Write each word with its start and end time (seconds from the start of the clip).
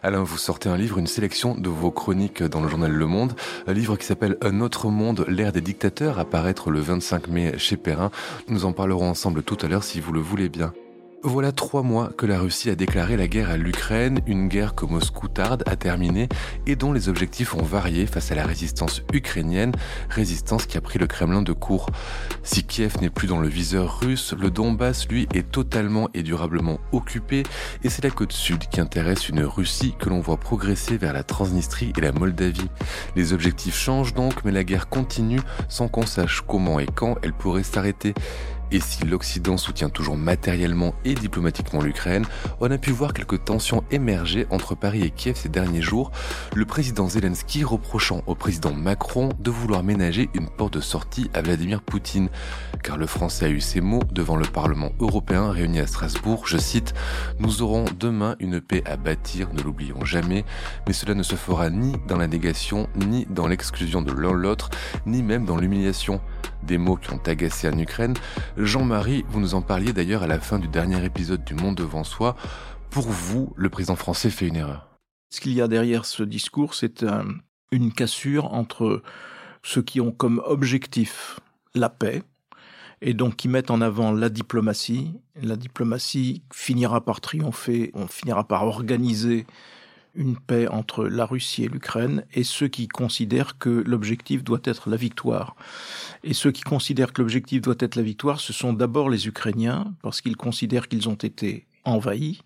Alain, 0.00 0.22
vous 0.22 0.38
sortez 0.38 0.68
un 0.68 0.76
livre, 0.76 0.98
une 0.98 1.08
sélection 1.08 1.56
de 1.56 1.68
vos 1.68 1.90
chroniques 1.90 2.44
dans 2.44 2.60
le 2.60 2.68
journal 2.68 2.92
Le 2.92 3.06
Monde, 3.06 3.32
un 3.66 3.72
livre 3.72 3.96
qui 3.96 4.06
s'appelle 4.06 4.36
Un 4.42 4.60
autre 4.60 4.90
monde, 4.90 5.24
l'ère 5.26 5.50
des 5.50 5.60
dictateurs, 5.60 6.20
à 6.20 6.24
paraître 6.24 6.70
le 6.70 6.78
25 6.78 7.26
mai 7.26 7.58
chez 7.58 7.76
Perrin. 7.76 8.12
Nous 8.46 8.64
en 8.64 8.72
parlerons 8.72 9.10
ensemble 9.10 9.42
tout 9.42 9.58
à 9.60 9.66
l'heure 9.66 9.82
si 9.82 9.98
vous 9.98 10.12
le 10.12 10.20
voulez 10.20 10.48
bien. 10.48 10.72
Voilà 11.24 11.50
trois 11.50 11.82
mois 11.82 12.12
que 12.16 12.26
la 12.26 12.38
Russie 12.38 12.70
a 12.70 12.76
déclaré 12.76 13.16
la 13.16 13.26
guerre 13.26 13.50
à 13.50 13.56
l'Ukraine, 13.56 14.20
une 14.28 14.46
guerre 14.46 14.76
que 14.76 14.86
Moscou 14.86 15.26
tarde 15.26 15.64
à 15.66 15.74
terminer 15.74 16.28
et 16.68 16.76
dont 16.76 16.92
les 16.92 17.08
objectifs 17.08 17.56
ont 17.56 17.62
varié 17.64 18.06
face 18.06 18.30
à 18.30 18.36
la 18.36 18.46
résistance 18.46 19.02
ukrainienne, 19.12 19.72
résistance 20.08 20.66
qui 20.66 20.78
a 20.78 20.80
pris 20.80 21.00
le 21.00 21.08
Kremlin 21.08 21.42
de 21.42 21.52
court. 21.52 21.90
Si 22.44 22.62
Kiev 22.62 23.00
n'est 23.00 23.10
plus 23.10 23.26
dans 23.26 23.40
le 23.40 23.48
viseur 23.48 23.98
russe, 23.98 24.32
le 24.38 24.52
Donbass, 24.52 25.08
lui, 25.08 25.26
est 25.34 25.50
totalement 25.50 26.08
et 26.14 26.22
durablement 26.22 26.78
occupé 26.92 27.42
et 27.82 27.88
c'est 27.88 28.04
la 28.04 28.10
côte 28.10 28.32
sud 28.32 28.68
qui 28.68 28.80
intéresse 28.80 29.28
une 29.28 29.42
Russie 29.42 29.96
que 29.98 30.10
l'on 30.10 30.20
voit 30.20 30.36
progresser 30.36 30.98
vers 30.98 31.12
la 31.12 31.24
Transnistrie 31.24 31.92
et 31.98 32.00
la 32.00 32.12
Moldavie. 32.12 32.70
Les 33.16 33.32
objectifs 33.32 33.76
changent 33.76 34.14
donc, 34.14 34.44
mais 34.44 34.52
la 34.52 34.62
guerre 34.62 34.88
continue 34.88 35.40
sans 35.68 35.88
qu'on 35.88 36.06
sache 36.06 36.44
comment 36.46 36.78
et 36.78 36.86
quand 36.86 37.16
elle 37.24 37.32
pourrait 37.32 37.64
s'arrêter. 37.64 38.14
Et 38.70 38.80
si 38.80 39.04
l'Occident 39.06 39.56
soutient 39.56 39.88
toujours 39.88 40.16
matériellement 40.16 40.94
et 41.06 41.14
diplomatiquement 41.14 41.80
l'Ukraine, 41.80 42.26
on 42.60 42.70
a 42.70 42.76
pu 42.76 42.90
voir 42.90 43.14
quelques 43.14 43.44
tensions 43.44 43.82
émerger 43.90 44.46
entre 44.50 44.74
Paris 44.74 45.02
et 45.02 45.10
Kiev 45.10 45.36
ces 45.36 45.48
derniers 45.48 45.80
jours, 45.80 46.12
le 46.54 46.66
président 46.66 47.08
Zelensky 47.08 47.64
reprochant 47.64 48.22
au 48.26 48.34
président 48.34 48.74
Macron 48.74 49.30
de 49.38 49.50
vouloir 49.50 49.82
ménager 49.82 50.28
une 50.34 50.50
porte 50.50 50.74
de 50.74 50.80
sortie 50.80 51.30
à 51.32 51.40
Vladimir 51.40 51.80
Poutine. 51.80 52.28
Car 52.82 52.98
le 52.98 53.06
Français 53.06 53.46
a 53.46 53.48
eu 53.48 53.60
ces 53.60 53.80
mots 53.80 54.02
devant 54.12 54.36
le 54.36 54.44
Parlement 54.44 54.92
européen 55.00 55.50
réuni 55.50 55.80
à 55.80 55.86
Strasbourg, 55.86 56.46
je 56.46 56.58
cite, 56.58 56.92
Nous 57.38 57.62
aurons 57.62 57.86
demain 57.98 58.36
une 58.38 58.60
paix 58.60 58.82
à 58.84 58.96
bâtir, 58.96 59.48
ne 59.54 59.62
l'oublions 59.62 60.04
jamais, 60.04 60.44
mais 60.86 60.92
cela 60.92 61.14
ne 61.14 61.22
se 61.22 61.36
fera 61.36 61.70
ni 61.70 61.94
dans 62.06 62.18
la 62.18 62.26
négation, 62.26 62.88
ni 62.96 63.26
dans 63.30 63.46
l'exclusion 63.46 64.02
de 64.02 64.12
l'un 64.12 64.32
l'autre, 64.32 64.68
ni 65.06 65.22
même 65.22 65.46
dans 65.46 65.56
l'humiliation 65.56 66.20
des 66.62 66.78
mots 66.78 66.96
qui 66.96 67.10
ont 67.12 67.20
agacé 67.26 67.68
en 67.68 67.78
Ukraine. 67.78 68.14
Jean-Marie, 68.58 69.24
vous 69.28 69.38
nous 69.38 69.54
en 69.54 69.62
parliez 69.62 69.92
d'ailleurs 69.92 70.24
à 70.24 70.26
la 70.26 70.40
fin 70.40 70.58
du 70.58 70.66
dernier 70.66 71.04
épisode 71.04 71.44
du 71.44 71.54
Monde 71.54 71.76
devant 71.76 72.02
soi. 72.02 72.34
Pour 72.90 73.06
vous, 73.06 73.52
le 73.56 73.70
président 73.70 73.94
français 73.94 74.30
fait 74.30 74.48
une 74.48 74.56
erreur. 74.56 74.88
Ce 75.30 75.40
qu'il 75.40 75.52
y 75.52 75.60
a 75.60 75.68
derrière 75.68 76.04
ce 76.04 76.24
discours, 76.24 76.74
c'est 76.74 77.06
une 77.70 77.92
cassure 77.92 78.52
entre 78.52 79.02
ceux 79.62 79.82
qui 79.82 80.00
ont 80.00 80.10
comme 80.10 80.42
objectif 80.44 81.38
la 81.76 81.88
paix, 81.88 82.24
et 83.00 83.14
donc 83.14 83.36
qui 83.36 83.46
mettent 83.46 83.70
en 83.70 83.80
avant 83.80 84.10
la 84.10 84.28
diplomatie. 84.28 85.12
La 85.40 85.54
diplomatie 85.54 86.42
finira 86.52 87.04
par 87.04 87.20
triompher, 87.20 87.92
on 87.94 88.08
finira 88.08 88.42
par 88.42 88.64
organiser 88.64 89.46
une 90.14 90.36
paix 90.36 90.68
entre 90.68 91.04
la 91.04 91.24
Russie 91.24 91.64
et 91.64 91.68
l'Ukraine 91.68 92.24
et 92.34 92.44
ceux 92.44 92.68
qui 92.68 92.88
considèrent 92.88 93.58
que 93.58 93.68
l'objectif 93.68 94.42
doit 94.42 94.60
être 94.64 94.90
la 94.90 94.96
victoire. 94.96 95.56
Et 96.24 96.34
ceux 96.34 96.50
qui 96.50 96.62
considèrent 96.62 97.12
que 97.12 97.22
l'objectif 97.22 97.62
doit 97.62 97.76
être 97.78 97.96
la 97.96 98.02
victoire, 98.02 98.40
ce 98.40 98.52
sont 98.52 98.72
d'abord 98.72 99.10
les 99.10 99.26
Ukrainiens, 99.26 99.92
parce 100.02 100.20
qu'ils 100.20 100.36
considèrent 100.36 100.88
qu'ils 100.88 101.08
ont 101.08 101.14
été 101.14 101.66
envahis 101.84 102.42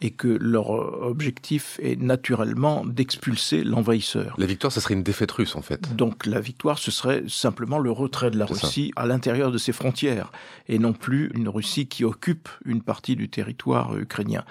et 0.00 0.10
que 0.10 0.28
leur 0.28 0.70
objectif 0.70 1.78
est 1.82 2.00
naturellement 2.00 2.84
d'expulser 2.84 3.64
l'envahisseur. 3.64 4.34
La 4.38 4.46
victoire, 4.46 4.72
ce 4.72 4.80
serait 4.80 4.94
une 4.94 5.02
défaite 5.02 5.30
russe 5.30 5.56
en 5.56 5.62
fait. 5.62 5.94
Donc 5.94 6.26
la 6.26 6.40
victoire, 6.40 6.78
ce 6.78 6.90
serait 6.90 7.22
simplement 7.28 7.78
le 7.78 7.90
retrait 7.90 8.30
de 8.30 8.38
la 8.38 8.44
Russie 8.44 8.92
ça. 8.94 9.02
à 9.02 9.06
l'intérieur 9.06 9.50
de 9.50 9.58
ses 9.58 9.72
frontières 9.72 10.32
et 10.68 10.78
non 10.78 10.92
plus 10.92 11.30
une 11.34 11.48
Russie 11.48 11.86
qui 11.86 12.04
occupe 12.04 12.48
une 12.64 12.82
partie 12.82 13.16
du 13.16 13.28
territoire 13.28 13.96
ukrainien. 13.96 14.44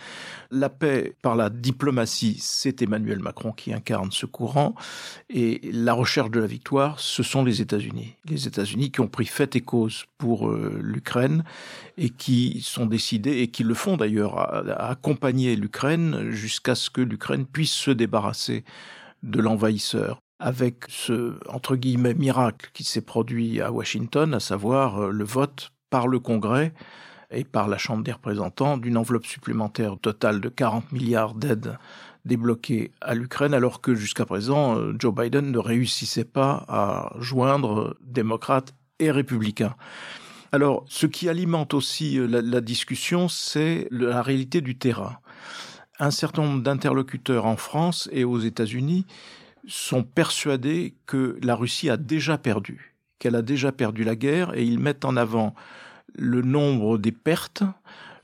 La 0.50 0.70
paix 0.70 1.16
par 1.22 1.36
la 1.36 1.50
diplomatie, 1.50 2.38
c'est 2.40 2.82
Emmanuel 2.82 3.20
Macron 3.20 3.52
qui 3.52 3.74
incarne 3.74 4.12
ce 4.12 4.26
courant 4.26 4.76
et 5.30 5.62
la 5.72 5.94
recherche 5.94 6.32
de 6.32 6.40
la 6.40 6.48
victoire, 6.48 7.00
ce 7.00 7.22
sont 7.24 7.44
les 7.44 7.62
États-Unis. 7.62 8.16
Les 8.26 8.48
États-Unis 8.48 8.92
qui 8.92 9.02
ont 9.02 9.08
pris 9.08 9.26
fait 9.26 9.56
et 9.56 9.62
cause 9.62 10.06
pour 10.18 10.50
euh, 10.50 10.80
l'Ukraine 10.82 11.44
et 11.98 12.10
qui 12.10 12.62
sont 12.64 12.86
décidés 12.86 13.40
et 13.40 13.50
qui 13.50 13.64
le 13.64 13.74
font 13.74 13.98
d'ailleurs 13.98 14.38
à, 14.38 14.60
à 14.60 14.92
accompagner 14.92 15.33
l'Ukraine 15.34 16.30
jusqu'à 16.32 16.76
ce 16.76 16.90
que 16.90 17.02
l'Ukraine 17.02 17.46
puisse 17.46 17.74
se 17.74 17.92
débarrasser 17.92 18.64
de 19.24 19.42
l'envahisseur 19.42 20.20
avec 20.40 20.86
ce 20.90 21.36
entre 21.48 21.76
guillemets 21.76 22.14
miracle 22.14 22.70
qui 22.74 22.84
s'est 22.84 23.02
produit 23.02 23.62
à 23.62 23.72
Washington, 23.72 24.34
à 24.34 24.40
savoir 24.40 25.08
le 25.08 25.24
vote 25.24 25.72
par 25.90 26.08
le 26.08 26.20
Congrès 26.20 26.74
et 27.32 27.44
par 27.44 27.68
la 27.68 27.78
Chambre 27.78 28.04
des 28.04 28.12
représentants 28.12 28.78
d'une 28.78 28.98
enveloppe 28.98 29.26
supplémentaire 29.26 29.98
totale 29.98 30.42
de 30.42 30.50
40 30.50 30.92
milliards 30.92 31.34
d'aides 31.34 31.78
débloquées 32.26 32.92
à 33.02 33.16
l'Ukraine, 33.16 33.54
alors 33.54 33.82
que 33.82 33.96
jusqu'à 33.96 34.26
présent, 34.26 34.78
Joe 34.98 35.14
Biden 35.14 35.52
ne 35.52 35.58
réussissait 35.58 36.26
pas 36.26 36.66
à 36.68 37.14
joindre 37.20 37.98
démocrates 38.02 38.74
et 39.00 39.12
républicains. 39.12 39.76
Alors, 40.52 40.86
ce 40.88 41.06
qui 41.06 41.28
alimente 41.28 41.74
aussi 41.74 42.16
la, 42.16 42.42
la 42.42 42.62
discussion, 42.62 43.28
c'est 43.28 43.88
la 43.92 44.22
réalité 44.22 44.62
du 44.62 44.78
terrain. 44.78 45.18
Un 46.00 46.12
certain 46.12 46.44
nombre 46.44 46.64
d'interlocuteurs 46.64 47.46
en 47.46 47.56
France 47.56 48.10
et 48.12 48.24
aux 48.24 48.40
États-Unis 48.40 49.06
sont 49.68 50.04
persuadés 50.04 50.96
que 51.06 51.38
la 51.42 51.56
Russie 51.56 51.90
a 51.90 51.98
déjà 51.98 52.38
perdu, 52.38 52.96
qu'elle 53.20 53.36
a 53.36 53.42
déjà 53.42 53.72
perdu 53.72 54.04
la 54.04 54.16
guerre, 54.16 54.54
et 54.56 54.64
ils 54.64 54.80
mettent 54.80 55.06
en 55.06 55.16
avant 55.16 55.54
le 56.16 56.42
nombre 56.42 56.98
des 56.98 57.12
pertes, 57.12 57.64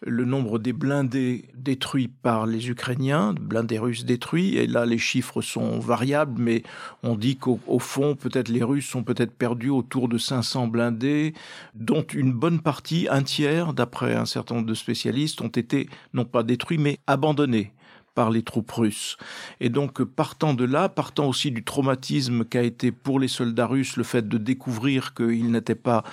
le 0.01 0.25
nombre 0.25 0.59
des 0.59 0.73
blindés 0.73 1.45
détruits 1.55 2.07
par 2.07 2.45
les 2.45 2.69
Ukrainiens, 2.69 3.33
blindés 3.33 3.79
russes 3.79 4.05
détruits, 4.05 4.55
et 4.57 4.67
là 4.67 4.85
les 4.85 4.97
chiffres 4.97 5.41
sont 5.41 5.79
variables, 5.79 6.41
mais 6.41 6.63
on 7.03 7.15
dit 7.15 7.37
qu'au 7.37 7.79
fond, 7.79 8.15
peut-être 8.15 8.49
les 8.49 8.63
Russes 8.63 8.93
ont 8.95 9.03
peut-être 9.03 9.33
perdu 9.33 9.69
autour 9.69 10.07
de 10.07 10.17
500 10.17 10.67
blindés, 10.67 11.33
dont 11.75 12.03
une 12.03 12.33
bonne 12.33 12.59
partie, 12.59 13.07
un 13.09 13.23
tiers, 13.23 13.73
d'après 13.73 14.15
un 14.15 14.25
certain 14.25 14.55
nombre 14.55 14.67
de 14.67 14.73
spécialistes, 14.73 15.41
ont 15.41 15.47
été 15.47 15.89
non 16.13 16.25
pas 16.25 16.43
détruits, 16.43 16.77
mais 16.77 16.97
abandonnés 17.07 17.73
par 18.15 18.31
les 18.31 18.43
troupes 18.43 18.71
russes. 18.71 19.17
Et 19.59 19.69
donc, 19.69 20.03
partant 20.03 20.53
de 20.53 20.65
là, 20.65 20.89
partant 20.89 21.27
aussi 21.27 21.51
du 21.51 21.63
traumatisme 21.63 22.43
qu'a 22.43 22.63
été 22.63 22.91
pour 22.91 23.19
les 23.19 23.27
soldats 23.27 23.67
russes 23.67 23.95
le 23.97 24.03
fait 24.03 24.27
de 24.27 24.37
découvrir 24.37 25.13
qu'ils 25.13 25.51
n'étaient 25.51 25.75
pas 25.75 26.03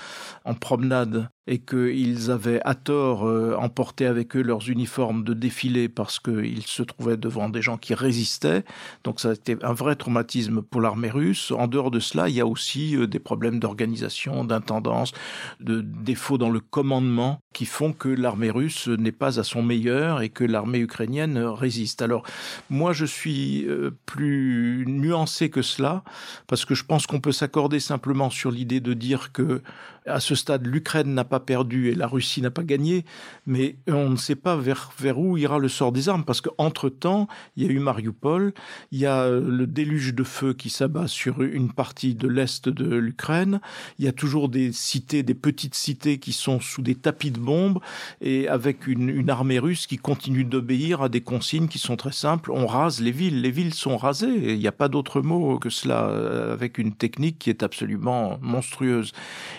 en 0.45 0.55
promenade 0.55 1.29
et 1.47 1.59
qu'ils 1.59 2.31
avaient 2.31 2.61
à 2.65 2.75
tort 2.75 3.27
euh, 3.27 3.55
emporté 3.57 4.07
avec 4.07 4.37
eux 4.37 4.43
leurs 4.43 4.69
uniformes 4.69 5.23
de 5.23 5.33
défilé 5.33 5.89
parce 5.89 6.19
qu'ils 6.19 6.67
se 6.67 6.83
trouvaient 6.83 7.17
devant 7.17 7.49
des 7.49 7.63
gens 7.63 7.77
qui 7.77 7.95
résistaient. 7.95 8.65
Donc 9.05 9.21
ça 9.21 9.31
a 9.31 9.33
été 9.35 9.57
un 9.63 9.73
vrai 9.73 9.95
traumatisme 9.95 10.63
pour 10.63 10.81
l'armée 10.81 11.11
russe. 11.11 11.53
En 11.53 11.69
dehors 11.69 11.91
de 11.91 12.01
cela, 12.01 12.29
il 12.29 12.35
y 12.35 12.41
a 12.41 12.47
aussi 12.47 12.97
euh, 12.97 13.07
des 13.07 13.21
problèmes 13.21 13.61
d'organisation, 13.61 14.45
d'intendance, 14.45 15.13
de 15.61 15.81
défauts 15.81 16.39
dans 16.39 16.51
le 16.51 16.61
commandement 16.61 17.41
qui 17.53 17.65
font 17.65 17.93
que 17.93 18.09
l'armée 18.09 18.51
russe 18.51 18.89
n'est 18.89 19.13
pas 19.13 19.39
à 19.39 19.45
son 19.45 19.63
meilleur 19.63 20.21
et 20.21 20.29
que 20.29 20.45
l'armée 20.45 20.81
ukrainienne 20.81 21.39
résiste. 21.39 22.03
Alors 22.03 22.25
moi, 22.71 22.93
je 22.93 23.07
suis 23.07 23.65
euh, 23.67 23.93
plus 24.05 24.85
nuancé 24.87 25.49
que 25.49 25.63
cela 25.63 26.03
parce 26.49 26.65
que 26.65 26.75
je 26.75 26.85
pense 26.85 27.07
qu'on 27.07 27.21
peut 27.21 27.33
s'accorder 27.33 27.81
simplement 27.81 28.31
sur 28.31 28.51
l'idée 28.51 28.81
de 28.81 28.95
dire 28.95 29.33
que 29.33 29.63
à 30.07 30.21
ce 30.21 30.35
stade, 30.35 30.67
l'Ukraine 30.67 31.15
n'a 31.15 31.25
pas 31.25 31.36
perdu 31.41 31.89
et 31.89 31.95
la 31.95 32.07
Russie 32.07 32.43
n'a 32.43 32.51
pas 32.51 32.63
gagné, 32.63 33.05
mais 33.47 33.77
on 33.89 34.11
ne 34.11 34.17
sait 34.17 34.37
pas 34.37 34.57
vers, 34.57 34.93
vers 34.99 35.19
où 35.19 35.37
ira 35.37 35.59
le 35.59 35.69
sort 35.69 35.93
des 35.93 36.09
armes, 36.09 36.25
parce 36.25 36.41
qu'entre-temps, 36.41 37.29
il 37.57 37.65
y 37.65 37.69
a 37.69 37.71
eu 37.71 37.79
Mariupol, 37.79 38.53
il 38.93 38.99
y 38.99 39.07
a 39.07 39.29
le 39.29 39.67
déluge 39.67 40.15
de 40.15 40.25
feu 40.25 40.53
qui 40.53 40.71
s'abat 40.71 41.09
sur 41.09 41.43
une 41.43 41.73
partie 41.73 42.15
de 42.15 42.29
l'Est 42.29 42.69
de 42.69 42.97
l'Ukraine, 42.97 43.61
il 43.99 44.05
y 44.05 44.09
a 44.09 44.13
toujours 44.13 44.49
des 44.49 44.73
cités, 44.73 45.23
des 45.23 45.35
petites 45.35 45.75
cités 45.75 46.19
qui 46.19 46.33
sont 46.33 46.61
sous 46.61 46.83
des 46.83 46.95
tapis 46.95 47.31
de 47.31 47.39
bombes, 47.39 47.81
et 48.21 48.49
avec 48.49 48.87
une, 48.87 49.27
armée 49.29 49.59
russe 49.59 49.87
qui 49.87 49.97
continue 49.97 50.45
d'obéir 50.45 51.03
à 51.03 51.09
des 51.09 51.21
consignes 51.21 51.67
qui 51.67 51.79
sont 51.79 51.97
très 51.97 52.13
simples, 52.13 52.53
on 52.53 52.67
rase 52.67 53.01
les 53.01 53.11
villes, 53.11 53.41
les 53.41 53.51
villes 53.51 53.75
sont 53.75 53.97
rasées, 53.97 54.53
il 54.53 54.59
n'y 54.59 54.69
a 54.69 54.73
pas 54.73 54.89
d'autre 54.89 55.21
mot 55.21 55.59
que 55.59 55.69
cela, 55.71 56.53
avec 56.53 56.79
une 56.79 56.95
technique 56.95 57.39
qui 57.39 57.51
est 57.51 57.63
absolument 57.63 58.39
monstrueuse. 58.41 59.13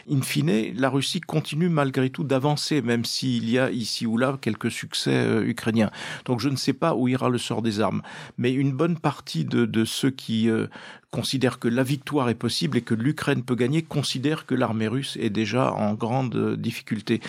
In 0.10 0.22
fine, 0.22 0.74
la 0.76 0.90
Russie 0.90 1.22
continue 1.22 1.67
malgré 1.70 2.10
tout 2.10 2.24
d'avancer, 2.24 2.82
même 2.82 3.06
s'il 3.06 3.50
y 3.50 3.60
a 3.60 3.72
ici 3.72 4.06
ou 4.06 4.18
là 4.18 4.38
quelques 4.40 4.72
succès 4.72 5.14
euh, 5.14 5.48
ukrainiens. 5.48 5.92
Donc 6.26 6.40
je 6.40 6.50
ne 6.50 6.56
sais 6.56 6.74
pas 6.74 6.96
où 6.96 7.08
ira 7.08 7.30
le 7.30 7.38
sort 7.38 7.62
des 7.62 7.80
armes, 7.80 8.02
mais 8.38 8.54
une 8.54 8.72
bonne 8.72 8.98
partie 8.98 9.46
de, 9.46 9.66
de 9.66 9.86
ceux 9.86 10.12
qui 10.12 10.50
euh, 10.50 10.68
considèrent 11.12 11.60
que 11.60 11.68
la 11.68 11.84
victoire 11.84 12.30
est 12.30 12.36
possible 12.36 12.78
et 12.78 12.82
que 12.82 12.94
l'Ukraine 12.94 13.44
peut 13.44 13.56
gagner 13.56 13.82
considèrent 13.82 14.46
que 14.46 14.56
l'armée 14.56 14.88
russe 14.88 15.18
est 15.20 15.30
déjà 15.30 15.74
en 15.74 15.94
grande 15.94 16.36
euh, 16.36 16.56
difficulté. 16.56 17.22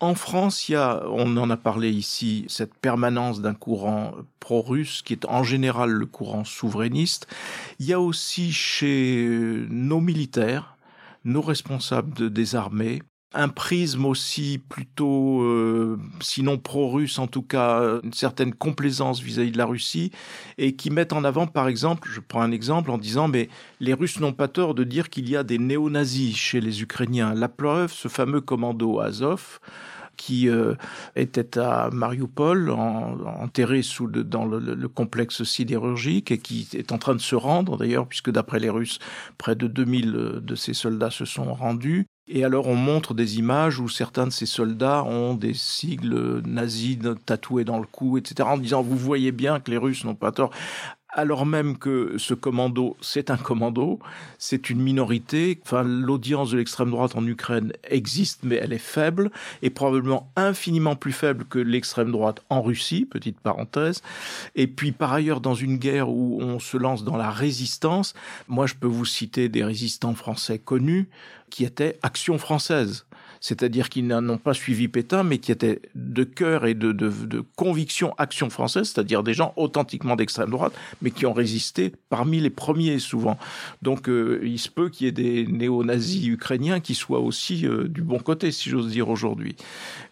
En 0.00 0.14
France, 0.14 0.68
il 0.68 0.72
y 0.72 0.76
a, 0.76 1.02
on 1.10 1.36
en 1.36 1.50
a 1.50 1.56
parlé 1.56 1.90
ici, 1.90 2.44
cette 2.48 2.74
permanence 2.74 3.40
d'un 3.40 3.54
courant 3.54 4.14
pro-russe 4.40 5.02
qui 5.02 5.12
est 5.12 5.26
en 5.26 5.42
général 5.42 5.90
le 5.90 6.06
courant 6.06 6.44
souverainiste. 6.44 7.26
Il 7.78 7.86
y 7.86 7.92
a 7.92 8.00
aussi 8.00 8.52
chez 8.52 9.66
nos 9.68 10.00
militaires, 10.00 10.76
nos 11.24 11.42
responsables 11.42 12.30
des 12.30 12.54
armées, 12.54 13.02
un 13.34 13.48
prisme 13.48 14.06
aussi 14.06 14.58
plutôt, 14.58 15.42
euh, 15.42 15.98
sinon 16.20 16.56
pro-russe 16.56 17.18
en 17.18 17.26
tout 17.26 17.42
cas, 17.42 18.00
une 18.02 18.12
certaine 18.12 18.54
complaisance 18.54 19.20
vis-à-vis 19.20 19.52
de 19.52 19.58
la 19.58 19.66
Russie, 19.66 20.10
et 20.56 20.74
qui 20.74 20.90
mettent 20.90 21.12
en 21.12 21.24
avant, 21.24 21.46
par 21.46 21.68
exemple, 21.68 22.08
je 22.10 22.20
prends 22.20 22.40
un 22.40 22.52
exemple 22.52 22.90
en 22.90 22.98
disant, 22.98 23.28
mais 23.28 23.48
les 23.80 23.92
Russes 23.92 24.20
n'ont 24.20 24.32
pas 24.32 24.48
tort 24.48 24.74
de 24.74 24.84
dire 24.84 25.10
qu'il 25.10 25.28
y 25.28 25.36
a 25.36 25.42
des 25.42 25.58
néo-nazis 25.58 26.36
chez 26.36 26.60
les 26.60 26.82
Ukrainiens. 26.82 27.34
La 27.34 27.48
preuve, 27.48 27.92
ce 27.92 28.08
fameux 28.08 28.40
commando 28.40 29.00
Azov, 29.00 29.60
qui 30.18 30.48
euh, 30.50 30.74
était 31.16 31.58
à 31.58 31.88
Mariupol, 31.90 32.70
enterré 32.70 33.82
sous 33.82 34.08
dans 34.08 34.44
le, 34.44 34.88
complexe 34.88 35.44
sidérurgique 35.44 36.30
et 36.30 36.38
qui 36.38 36.68
est 36.74 36.92
en 36.92 36.98
train 36.98 37.14
de 37.14 37.20
se 37.20 37.36
rendre 37.36 37.78
d'ailleurs, 37.78 38.06
puisque 38.06 38.30
d'après 38.30 38.58
les 38.58 38.68
Russes, 38.68 38.98
près 39.38 39.54
de 39.54 39.66
2000 39.66 40.14
euh, 40.14 40.40
de 40.40 40.54
ces 40.54 40.74
soldats 40.74 41.10
se 41.10 41.24
sont 41.24 41.54
rendus. 41.54 42.06
Et 42.30 42.44
alors 42.44 42.66
on 42.66 42.74
montre 42.74 43.14
des 43.14 43.38
images 43.38 43.80
où 43.80 43.88
certains 43.88 44.26
de 44.26 44.32
ces 44.32 44.44
soldats 44.44 45.02
ont 45.04 45.34
des 45.34 45.54
sigles 45.54 46.42
nazis 46.44 46.98
tatoués 47.24 47.64
dans 47.64 47.78
le 47.78 47.86
cou, 47.86 48.18
etc., 48.18 48.48
en 48.50 48.58
disant 48.58 48.82
vous 48.82 48.98
voyez 48.98 49.32
bien 49.32 49.60
que 49.60 49.70
les 49.70 49.78
Russes 49.78 50.04
n'ont 50.04 50.14
pas 50.14 50.30
tort 50.30 50.50
alors 51.18 51.46
même 51.46 51.78
que 51.78 52.14
ce 52.16 52.32
commando, 52.32 52.96
c'est 53.00 53.30
un 53.30 53.36
commando, 53.36 53.98
c'est 54.38 54.70
une 54.70 54.80
minorité. 54.80 55.58
Enfin, 55.64 55.82
l'audience 55.82 56.52
de 56.52 56.58
l'extrême 56.58 56.90
droite 56.90 57.16
en 57.16 57.26
Ukraine 57.26 57.72
existe, 57.90 58.44
mais 58.44 58.54
elle 58.54 58.72
est 58.72 58.78
faible, 58.78 59.32
et 59.62 59.68
probablement 59.68 60.30
infiniment 60.36 60.94
plus 60.94 61.12
faible 61.12 61.44
que 61.44 61.58
l'extrême 61.58 62.12
droite 62.12 62.44
en 62.50 62.62
Russie, 62.62 63.04
petite 63.04 63.40
parenthèse. 63.40 64.00
Et 64.54 64.68
puis, 64.68 64.92
par 64.92 65.12
ailleurs, 65.12 65.40
dans 65.40 65.54
une 65.54 65.78
guerre 65.78 66.08
où 66.08 66.38
on 66.40 66.60
se 66.60 66.76
lance 66.76 67.02
dans 67.02 67.16
la 67.16 67.30
résistance, 67.30 68.14
moi, 68.46 68.66
je 68.68 68.74
peux 68.74 68.86
vous 68.86 69.04
citer 69.04 69.48
des 69.48 69.64
résistants 69.64 70.14
français 70.14 70.60
connus 70.60 71.08
qui 71.50 71.64
étaient 71.64 71.98
Action 72.02 72.38
française 72.38 73.06
c'est-à-dire 73.40 73.88
qu'ils 73.88 74.06
n'ont 74.06 74.38
pas 74.38 74.54
suivi 74.54 74.88
Pétain, 74.88 75.22
mais 75.22 75.38
qui 75.38 75.52
étaient 75.52 75.80
de 75.94 76.24
cœur 76.24 76.66
et 76.66 76.74
de, 76.74 76.92
conviction 77.56 78.14
action 78.18 78.50
française, 78.50 78.90
c'est-à-dire 78.92 79.22
des 79.22 79.34
gens 79.34 79.52
authentiquement 79.56 80.16
d'extrême 80.16 80.50
droite, 80.50 80.72
mais 81.02 81.10
qui 81.10 81.26
ont 81.26 81.32
résisté 81.32 81.92
parmi 82.08 82.40
les 82.40 82.50
premiers 82.50 82.98
souvent. 82.98 83.38
Donc 83.82 84.08
euh, 84.08 84.40
il 84.42 84.58
se 84.58 84.68
peut 84.68 84.88
qu'il 84.88 85.06
y 85.06 85.08
ait 85.08 85.12
des 85.12 85.46
néo-nazis 85.46 86.26
ukrainiens 86.26 86.80
qui 86.80 86.94
soient 86.94 87.20
aussi 87.20 87.66
euh, 87.66 87.88
du 87.88 88.02
bon 88.02 88.18
côté, 88.18 88.50
si 88.52 88.70
j'ose 88.70 88.90
dire 88.90 89.08
aujourd'hui. 89.08 89.56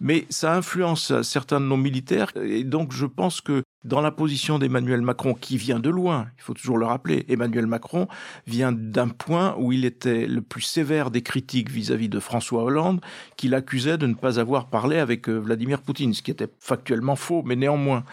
Mais 0.01 0.27
ça 0.31 0.55
influence 0.55 1.21
certains 1.23 1.61
de 1.61 1.67
nos 1.67 1.77
militaires, 1.77 2.33
et 2.37 2.65
donc 2.65 2.93
je 2.93 3.07
pense 3.07 3.41
que 3.41 3.63
dans 3.85 4.01
la 4.01 4.11
position 4.11 4.59
d'Emmanuel 4.59 5.01
Macron, 5.01 5.35
qui 5.35 5.57
vient 5.57 5.79
de 5.79 5.91
loin, 5.91 6.27
il 6.39 6.43
faut 6.43 6.55
toujours 6.55 6.77
le 6.77 6.87
rappeler, 6.87 7.25
Emmanuel 7.29 7.67
Macron 7.67 8.09
vient 8.47 8.73
d'un 8.73 9.09
point 9.09 9.55
où 9.59 9.73
il 9.73 9.85
était 9.85 10.27
le 10.27 10.43
plus 10.43 10.63
sévère 10.63 11.13
des 11.13 11.23
critiques 11.23 11.71
vis-à-vis 11.71 12.09
de 12.09 12.19
François 12.19 12.65
Hollande, 12.65 13.01
qu'il 13.37 13.55
accusait 13.55 13.97
de 13.97 14.07
ne 14.07 14.15
pas 14.15 14.41
avoir 14.41 14.67
parlé 14.67 14.99
avec 14.99 15.29
euh, 15.29 15.39
Vladimir 15.39 15.83
Poutine, 15.83 16.15
ce 16.15 16.23
qui 16.23 16.33
était 16.33 16.49
factuellement 16.59 17.15
faux, 17.15 17.43
mais 17.45 17.55
néanmoins. 17.55 18.05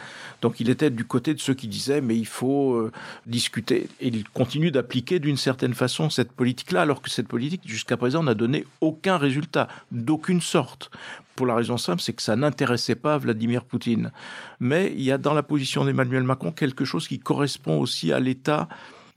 Donc 0.42 0.60
il 0.60 0.69
était 0.69 0.92
du 0.92 1.06
côté 1.06 1.33
de 1.33 1.39
ceux 1.39 1.56
qui 1.56 1.68
disaient 1.68 2.01
mais 2.01 2.18
il 2.18 2.27
faut 2.27 2.74
euh, 2.75 2.92
discuter. 3.25 3.88
Et 4.00 4.10
il 4.10 4.30
continue 4.30 4.69
d'appliquer 4.69 5.19
d'une 5.19 5.38
certaine 5.38 5.74
façon 5.74 6.12
cette 6.12 6.33
politique-là, 6.33 6.81
alors 6.81 7.01
que 7.01 7.10
cette 7.10 7.27
politique 7.27 7.62
jusqu'à 7.65 7.98
présent 7.98 8.21
n'a 8.21 8.36
donné 8.36 8.65
aucun 8.81 9.18
résultat, 9.18 9.68
d'aucune 9.92 10.42
sorte 10.42 10.92
pour 11.35 11.45
la 11.45 11.56
raison 11.56 11.77
simple, 11.77 12.01
c'est 12.01 12.13
que 12.13 12.21
ça 12.21 12.35
n'intéressait 12.35 12.95
pas 12.95 13.18
Vladimir 13.18 13.63
Poutine. 13.63 14.12
Mais 14.59 14.94
il 14.95 15.01
y 15.01 15.12
a 15.12 15.18
dans 15.18 15.33
la 15.33 15.44
position 15.44 15.85
d'Emmanuel 15.85 16.24
Macron 16.24 16.51
quelque 16.51 16.85
chose 16.85 17.07
qui 17.07 17.19
correspond 17.19 17.80
aussi 17.80 18.12
à 18.12 18.19
l'état 18.19 18.68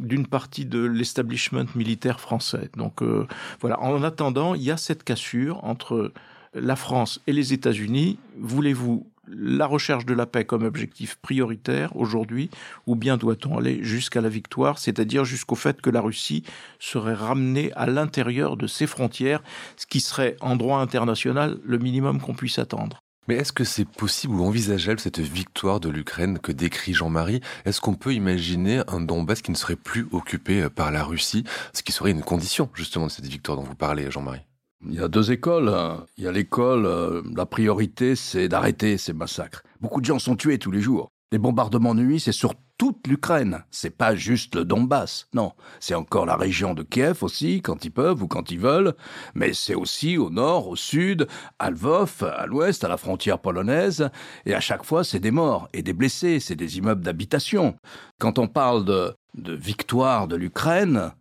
d'une 0.01 0.27
partie 0.27 0.67
de 0.67 0.85
l'establishment 0.85 1.67
militaire 1.75 2.21
français. 2.21 2.71
Donc 2.77 3.03
euh, 3.03 3.27
voilà, 3.61 3.81
en 3.81 4.03
attendant, 4.03 4.55
il 4.55 4.63
y 4.63 4.71
a 4.71 4.77
cette 4.77 5.05
cassure 5.05 5.65
entre 5.65 6.13
la 6.55 6.77
France 6.77 7.21
et 7.27 7.33
les 7.33 7.53
États-Unis. 7.53 8.19
Voulez-vous 8.39 9.07
la 9.28 9.67
recherche 9.67 10.06
de 10.06 10.14
la 10.14 10.26
paix 10.26 10.44
comme 10.44 10.64
objectif 10.64 11.17
prioritaire 11.17 11.94
aujourd'hui, 11.96 12.50
ou 12.87 12.96
bien 12.96 13.17
doit-on 13.17 13.58
aller 13.58 13.82
jusqu'à 13.82 14.20
la 14.20 14.28
victoire, 14.28 14.78
c'est-à-dire 14.78 15.25
jusqu'au 15.25 15.55
fait 15.56 15.81
que 15.81 15.90
la 15.90 16.00
Russie 16.00 16.44
serait 16.78 17.14
ramenée 17.14 17.73
à 17.75 17.87
l'intérieur 17.87 18.56
de 18.56 18.67
ses 18.67 18.87
frontières, 18.87 19.43
ce 19.76 19.87
qui 19.87 20.00
serait 20.00 20.37
en 20.40 20.56
droit 20.56 20.78
international 20.81 21.58
le 21.64 21.78
minimum 21.78 22.20
qu'on 22.20 22.34
puisse 22.34 22.58
attendre. 22.58 23.00
Mais 23.28 23.34
est-ce 23.34 23.52
que 23.52 23.64
c'est 23.64 23.88
possible 23.88 24.34
ou 24.34 24.44
envisageable 24.44 25.00
cette 25.00 25.19
victoire 25.19 25.81
de 25.81 25.88
l'Ukraine 25.88 26.38
que 26.38 26.52
décrit 26.52 26.94
Jean-Marie? 26.94 27.40
Est-ce 27.64 27.81
qu'on 27.81 27.94
peut 27.94 28.14
imaginer 28.14 28.82
un 28.87 29.00
Donbass 29.00 29.43
qui 29.43 29.50
ne 29.50 29.56
serait 29.56 29.75
plus 29.75 30.06
occupé 30.12 30.69
par 30.70 30.93
la 30.93 31.02
Russie, 31.02 31.43
ce 31.73 31.82
qui 31.82 31.90
serait 31.90 32.12
une 32.12 32.23
condition 32.23 32.70
justement 32.75 33.06
de 33.06 33.11
cette 33.11 33.26
victoire 33.26 33.58
dont 33.58 33.64
vous 33.64 33.75
parlez, 33.75 34.11
Jean-Marie 34.12 34.46
il 34.84 34.94
y 34.94 35.00
a 35.00 35.08
deux 35.08 35.32
écoles. 35.32 35.73
Il 36.17 36.25
y 36.25 36.26
a 36.26 36.32
l'école, 36.32 36.87
euh, 36.87 37.23
la 37.34 37.46
priorité, 37.46 38.17
c'est 38.17 38.49
d'arrêter 38.49 38.99
ces 38.99 39.12
massacres. 39.12 39.62
Beaucoup 39.81 40.00
de 40.00 40.06
gens 40.06 40.19
sont 40.19 40.37
tués 40.37 40.58
tous 40.58 40.70
les 40.70 40.81
jours. 40.81 41.11
Les 41.32 41.38
bombardements 41.38 41.94
de 41.94 42.02
nuit, 42.02 42.20
c'est 42.20 42.31
sur 42.31 42.55
toute 42.78 43.06
l'Ukraine. 43.06 43.64
C'est 43.70 43.90
pas 43.90 44.14
juste 44.14 44.55
le 44.55 44.64
Donbass. 44.64 45.26
Non. 45.34 45.52
C'est 45.81 45.94
encore 45.94 46.26
la 46.26 46.37
région 46.37 46.73
de 46.75 46.82
Kiev 46.82 47.23
aussi, 47.23 47.62
quand 47.62 47.84
ils 47.84 47.90
peuvent 47.90 48.23
ou 48.23 48.28
quand 48.28 48.50
ils 48.50 48.61
veulent. 48.61 48.94
Mais 49.34 49.52
c'est 49.52 49.75
aussi 49.75 50.19
au 50.19 50.31
nord, 50.31 50.69
au 50.69 50.76
sud, 50.76 51.26
à 51.58 51.70
Lvov, 51.70 52.23
à 52.23 52.46
l'ouest, 52.46 52.84
à 52.84 52.88
la 52.88 52.96
frontière 52.96 53.40
polonaise. 53.40 54.08
Et 54.44 54.55
à 54.55 54.61
chaque 54.61 54.84
fois, 54.84 55.05
c'est 55.05 55.19
des 55.19 55.31
morts 55.31 55.69
et 55.73 55.82
des 55.82 55.94
blessés. 55.94 56.38
C'est 56.38 56.55
des 56.55 56.78
immeubles 56.78 57.02
d'habitation. 57.02 57.76
Quand 58.20 58.38
on 58.38 58.46
parle 58.46 58.84
de, 58.84 59.14
de 59.34 59.55
victoire 59.55 60.28
de 60.28 60.37
l'Ukraine, 60.37 61.12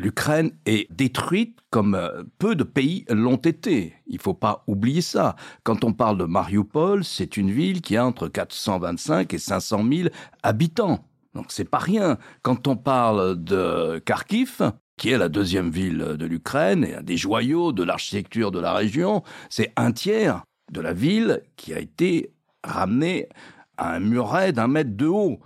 L'Ukraine 0.00 0.52
est 0.64 0.90
détruite 0.90 1.58
comme 1.68 1.94
euh, 1.94 2.22
peu 2.38 2.54
de 2.54 2.64
pays 2.64 3.04
l'ont 3.10 3.36
été. 3.36 3.92
Il 4.06 4.16
ne 4.16 4.20
faut 4.22 4.32
pas 4.32 4.64
oublier 4.66 5.02
ça. 5.02 5.36
Quand 5.62 5.84
on 5.84 5.92
parle 5.92 6.16
de 6.16 6.24
Mariupol, 6.24 7.04
c'est 7.04 7.36
une 7.36 7.50
ville 7.50 7.82
qui 7.82 7.98
a 7.98 8.06
entre 8.06 8.26
425 8.28 9.34
et 9.34 9.38
500 9.38 9.84
000 9.92 10.08
habitants. 10.42 11.04
Donc 11.34 11.46
c'est 11.48 11.68
pas 11.68 11.78
rien. 11.78 12.16
Quand 12.40 12.66
on 12.66 12.78
parle 12.78 13.44
de 13.44 13.98
Kharkiv, 14.06 14.72
qui 14.96 15.10
est 15.10 15.18
la 15.18 15.28
deuxième 15.28 15.70
ville 15.70 16.16
de 16.18 16.24
l'Ukraine 16.24 16.82
et 16.82 16.94
un 16.94 17.02
des 17.02 17.18
joyaux 17.18 17.72
de 17.72 17.82
l'architecture 17.82 18.50
de 18.52 18.58
la 18.58 18.72
région, 18.72 19.22
c'est 19.50 19.70
un 19.76 19.92
tiers 19.92 20.44
de 20.72 20.80
la 20.80 20.94
ville 20.94 21.42
qui 21.56 21.74
a 21.74 21.78
été 21.78 22.32
ramené 22.64 23.28
à 23.76 23.96
un 23.96 24.00
muret 24.00 24.54
d'un 24.54 24.66
mètre 24.66 24.96
de 24.96 25.06
haut 25.06 25.40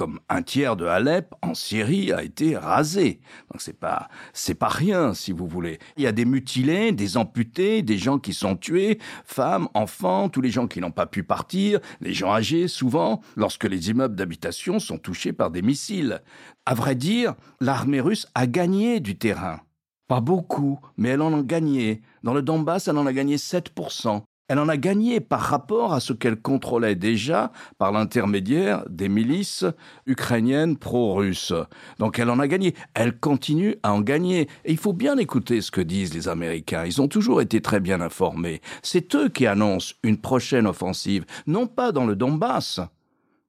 comme 0.00 0.18
un 0.30 0.40
tiers 0.40 0.76
de 0.76 0.86
Alep 0.86 1.34
en 1.42 1.52
Syrie 1.52 2.10
a 2.10 2.22
été 2.22 2.56
rasé. 2.56 3.20
Donc 3.52 3.60
c'est 3.60 3.78
pas 3.78 4.08
c'est 4.32 4.54
pas 4.54 4.70
rien 4.70 5.12
si 5.12 5.30
vous 5.30 5.46
voulez. 5.46 5.78
Il 5.98 6.02
y 6.02 6.06
a 6.06 6.12
des 6.12 6.24
mutilés, 6.24 6.92
des 6.92 7.18
amputés, 7.18 7.82
des 7.82 7.98
gens 7.98 8.18
qui 8.18 8.32
sont 8.32 8.56
tués, 8.56 8.98
femmes, 9.26 9.68
enfants, 9.74 10.30
tous 10.30 10.40
les 10.40 10.48
gens 10.48 10.68
qui 10.68 10.80
n'ont 10.80 10.90
pas 10.90 11.04
pu 11.04 11.22
partir, 11.22 11.80
les 12.00 12.14
gens 12.14 12.32
âgés 12.32 12.66
souvent 12.66 13.20
lorsque 13.36 13.64
les 13.64 13.90
immeubles 13.90 14.16
d'habitation 14.16 14.78
sont 14.78 14.96
touchés 14.96 15.34
par 15.34 15.50
des 15.50 15.60
missiles. 15.60 16.22
À 16.64 16.72
vrai 16.72 16.94
dire, 16.94 17.34
l'armée 17.60 18.00
russe 18.00 18.26
a 18.34 18.46
gagné 18.46 19.00
du 19.00 19.18
terrain. 19.18 19.60
Pas 20.08 20.22
beaucoup, 20.22 20.80
mais 20.96 21.10
elle 21.10 21.20
en 21.20 21.38
a 21.38 21.42
gagné. 21.42 22.00
Dans 22.22 22.32
le 22.32 22.40
Donbass, 22.40 22.88
elle 22.88 22.96
en 22.96 23.04
a 23.04 23.12
gagné 23.12 23.36
7% 23.36 24.22
elle 24.50 24.58
en 24.58 24.68
a 24.68 24.76
gagné 24.76 25.20
par 25.20 25.42
rapport 25.42 25.92
à 25.92 26.00
ce 26.00 26.12
qu'elle 26.12 26.34
contrôlait 26.34 26.96
déjà 26.96 27.52
par 27.78 27.92
l'intermédiaire 27.92 28.82
des 28.90 29.08
milices 29.08 29.64
ukrainiennes 30.06 30.76
pro-russes. 30.76 31.52
Donc 32.00 32.18
elle 32.18 32.30
en 32.30 32.40
a 32.40 32.48
gagné. 32.48 32.74
Elle 32.94 33.16
continue 33.16 33.76
à 33.84 33.92
en 33.92 34.00
gagner. 34.00 34.48
Et 34.64 34.72
il 34.72 34.76
faut 34.76 34.92
bien 34.92 35.18
écouter 35.18 35.60
ce 35.60 35.70
que 35.70 35.80
disent 35.80 36.14
les 36.14 36.26
Américains. 36.26 36.84
Ils 36.84 37.00
ont 37.00 37.06
toujours 37.06 37.40
été 37.40 37.60
très 37.60 37.78
bien 37.78 38.00
informés. 38.00 38.60
C'est 38.82 39.14
eux 39.14 39.28
qui 39.28 39.46
annoncent 39.46 39.94
une 40.02 40.18
prochaine 40.18 40.66
offensive, 40.66 41.26
non 41.46 41.68
pas 41.68 41.92
dans 41.92 42.04
le 42.04 42.16
Donbass, 42.16 42.80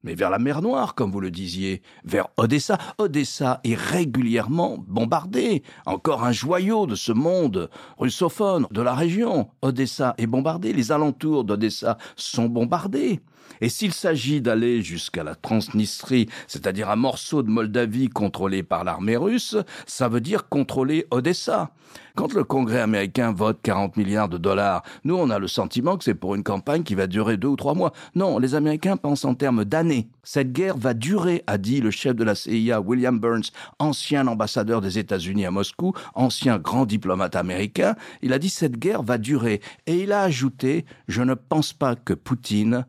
mais 0.03 0.15
vers 0.15 0.29
la 0.29 0.39
mer 0.39 0.61
Noire, 0.61 0.95
comme 0.95 1.11
vous 1.11 1.19
le 1.19 1.31
disiez, 1.31 1.81
vers 2.03 2.27
Odessa. 2.37 2.77
Odessa 2.97 3.61
est 3.63 3.75
régulièrement 3.75 4.77
bombardée. 4.87 5.63
Encore 5.85 6.23
un 6.23 6.31
joyau 6.31 6.87
de 6.87 6.95
ce 6.95 7.11
monde 7.11 7.69
russophone 7.97 8.67
de 8.71 8.81
la 8.81 8.93
région. 8.93 9.49
Odessa 9.61 10.15
est 10.17 10.27
bombardée. 10.27 10.73
Les 10.73 10.91
alentours 10.91 11.43
d'Odessa 11.43 11.97
sont 12.15 12.45
bombardés. 12.45 13.21
Et 13.61 13.69
s'il 13.69 13.93
s'agit 13.93 14.41
d'aller 14.41 14.81
jusqu'à 14.81 15.23
la 15.23 15.35
Transnistrie, 15.35 16.27
c'est-à-dire 16.47 16.89
un 16.89 16.95
morceau 16.95 17.43
de 17.43 17.49
Moldavie 17.49 18.09
contrôlé 18.09 18.63
par 18.63 18.83
l'armée 18.83 19.17
russe, 19.17 19.55
ça 19.85 20.09
veut 20.09 20.21
dire 20.21 20.49
contrôler 20.49 21.05
Odessa. 21.11 21.71
Quand 22.15 22.33
le 22.33 22.43
Congrès 22.43 22.81
américain 22.81 23.31
vote 23.31 23.59
40 23.63 23.97
milliards 23.97 24.29
de 24.29 24.37
dollars, 24.37 24.83
nous 25.03 25.15
on 25.15 25.29
a 25.29 25.39
le 25.39 25.47
sentiment 25.47 25.97
que 25.97 26.03
c'est 26.03 26.13
pour 26.13 26.35
une 26.35 26.43
campagne 26.43 26.83
qui 26.83 26.95
va 26.95 27.07
durer 27.07 27.37
deux 27.37 27.47
ou 27.47 27.55
trois 27.55 27.73
mois. 27.73 27.93
Non, 28.15 28.37
les 28.39 28.55
Américains 28.55 28.97
pensent 28.97 29.25
en 29.25 29.35
termes 29.35 29.63
d'années. 29.63 30.09
Cette 30.23 30.51
guerre 30.51 30.77
va 30.77 30.93
durer, 30.93 31.43
a 31.47 31.57
dit 31.57 31.81
le 31.81 31.91
chef 31.91 32.15
de 32.15 32.23
la 32.23 32.35
CIA, 32.35 32.81
William 32.81 33.19
Burns, 33.19 33.51
ancien 33.79 34.27
ambassadeur 34.27 34.81
des 34.81 34.99
États-Unis 34.99 35.45
à 35.45 35.51
Moscou, 35.51 35.93
ancien 36.13 36.57
grand 36.57 36.85
diplomate 36.85 37.35
américain. 37.35 37.95
Il 38.21 38.33
a 38.33 38.39
dit 38.39 38.49
cette 38.49 38.77
guerre 38.77 39.03
va 39.03 39.17
durer. 39.17 39.61
Et 39.87 40.03
il 40.03 40.11
a 40.11 40.21
ajouté, 40.21 40.85
je 41.07 41.21
ne 41.21 41.33
pense 41.33 41.73
pas 41.73 41.95
que 41.95 42.13
Poutine 42.13 42.85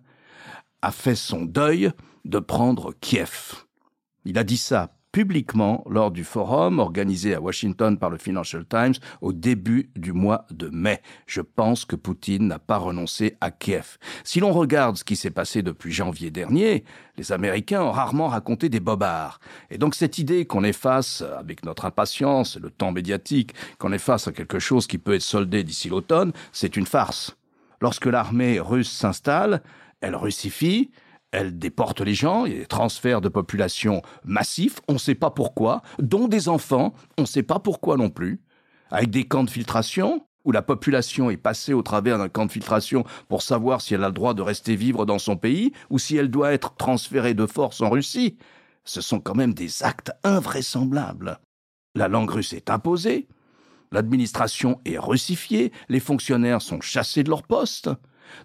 a 0.82 0.90
fait 0.90 1.14
son 1.14 1.44
deuil 1.44 1.90
de 2.24 2.38
prendre 2.38 2.92
Kiev. 3.00 3.54
Il 4.24 4.38
a 4.38 4.44
dit 4.44 4.58
ça 4.58 4.94
publiquement 5.12 5.84
lors 5.88 6.10
du 6.10 6.24
forum 6.24 6.78
organisé 6.78 7.34
à 7.34 7.40
Washington 7.40 7.98
par 7.98 8.08
le 8.08 8.16
Financial 8.16 8.64
Times 8.64 8.94
au 9.20 9.34
début 9.34 9.90
du 9.94 10.12
mois 10.12 10.46
de 10.50 10.68
mai. 10.70 11.02
Je 11.26 11.42
pense 11.42 11.84
que 11.84 11.96
Poutine 11.96 12.48
n'a 12.48 12.58
pas 12.58 12.78
renoncé 12.78 13.36
à 13.42 13.50
Kiev. 13.50 13.98
Si 14.24 14.40
l'on 14.40 14.52
regarde 14.52 14.96
ce 14.96 15.04
qui 15.04 15.16
s'est 15.16 15.30
passé 15.30 15.62
depuis 15.62 15.92
janvier 15.92 16.30
dernier, 16.30 16.84
les 17.18 17.30
Américains 17.30 17.82
ont 17.82 17.90
rarement 17.90 18.28
raconté 18.28 18.70
des 18.70 18.80
bobards. 18.80 19.38
Et 19.70 19.76
donc 19.76 19.94
cette 19.94 20.18
idée 20.18 20.46
qu'on 20.46 20.64
est 20.64 20.72
face, 20.72 21.22
avec 21.38 21.64
notre 21.64 21.84
impatience, 21.84 22.56
le 22.56 22.70
temps 22.70 22.92
médiatique, 22.92 23.54
qu'on 23.78 23.92
est 23.92 23.98
face 23.98 24.28
à 24.28 24.32
quelque 24.32 24.58
chose 24.58 24.86
qui 24.86 24.96
peut 24.96 25.14
être 25.14 25.22
soldé 25.22 25.62
d'ici 25.62 25.90
l'automne, 25.90 26.32
c'est 26.52 26.76
une 26.76 26.86
farce. 26.86 27.36
Lorsque 27.82 28.06
l'armée 28.06 28.60
russe 28.60 28.90
s'installe, 28.90 29.60
elle 30.02 30.16
russifie, 30.16 30.90
elle 31.30 31.58
déporte 31.58 32.02
les 32.02 32.14
gens, 32.14 32.44
il 32.44 32.52
y 32.52 32.56
a 32.56 32.58
des 32.60 32.66
transferts 32.66 33.22
de 33.22 33.30
population 33.30 34.02
massifs, 34.24 34.80
on 34.88 34.94
ne 34.94 34.98
sait 34.98 35.14
pas 35.14 35.30
pourquoi, 35.30 35.82
dont 35.98 36.28
des 36.28 36.48
enfants, 36.48 36.92
on 37.16 37.22
ne 37.22 37.26
sait 37.26 37.42
pas 37.42 37.58
pourquoi 37.58 37.96
non 37.96 38.10
plus, 38.10 38.42
avec 38.90 39.08
des 39.08 39.24
camps 39.24 39.44
de 39.44 39.50
filtration, 39.50 40.26
où 40.44 40.52
la 40.52 40.60
population 40.60 41.30
est 41.30 41.36
passée 41.36 41.72
au 41.72 41.82
travers 41.82 42.18
d'un 42.18 42.28
camp 42.28 42.46
de 42.46 42.52
filtration 42.52 43.04
pour 43.28 43.42
savoir 43.42 43.80
si 43.80 43.94
elle 43.94 44.04
a 44.04 44.08
le 44.08 44.12
droit 44.12 44.34
de 44.34 44.42
rester 44.42 44.76
vivre 44.76 45.06
dans 45.06 45.18
son 45.18 45.36
pays, 45.36 45.72
ou 45.88 45.98
si 45.98 46.16
elle 46.16 46.30
doit 46.30 46.52
être 46.52 46.74
transférée 46.76 47.34
de 47.34 47.46
force 47.46 47.80
en 47.80 47.90
Russie. 47.90 48.36
Ce 48.84 49.00
sont 49.00 49.20
quand 49.20 49.36
même 49.36 49.54
des 49.54 49.82
actes 49.84 50.12
invraisemblables. 50.24 51.38
La 51.94 52.08
langue 52.08 52.30
russe 52.30 52.52
est 52.52 52.70
imposée, 52.70 53.28
l'administration 53.92 54.80
est 54.84 54.98
russifiée, 54.98 55.72
les 55.88 56.00
fonctionnaires 56.00 56.62
sont 56.62 56.80
chassés 56.80 57.22
de 57.22 57.30
leur 57.30 57.44
poste. 57.44 57.90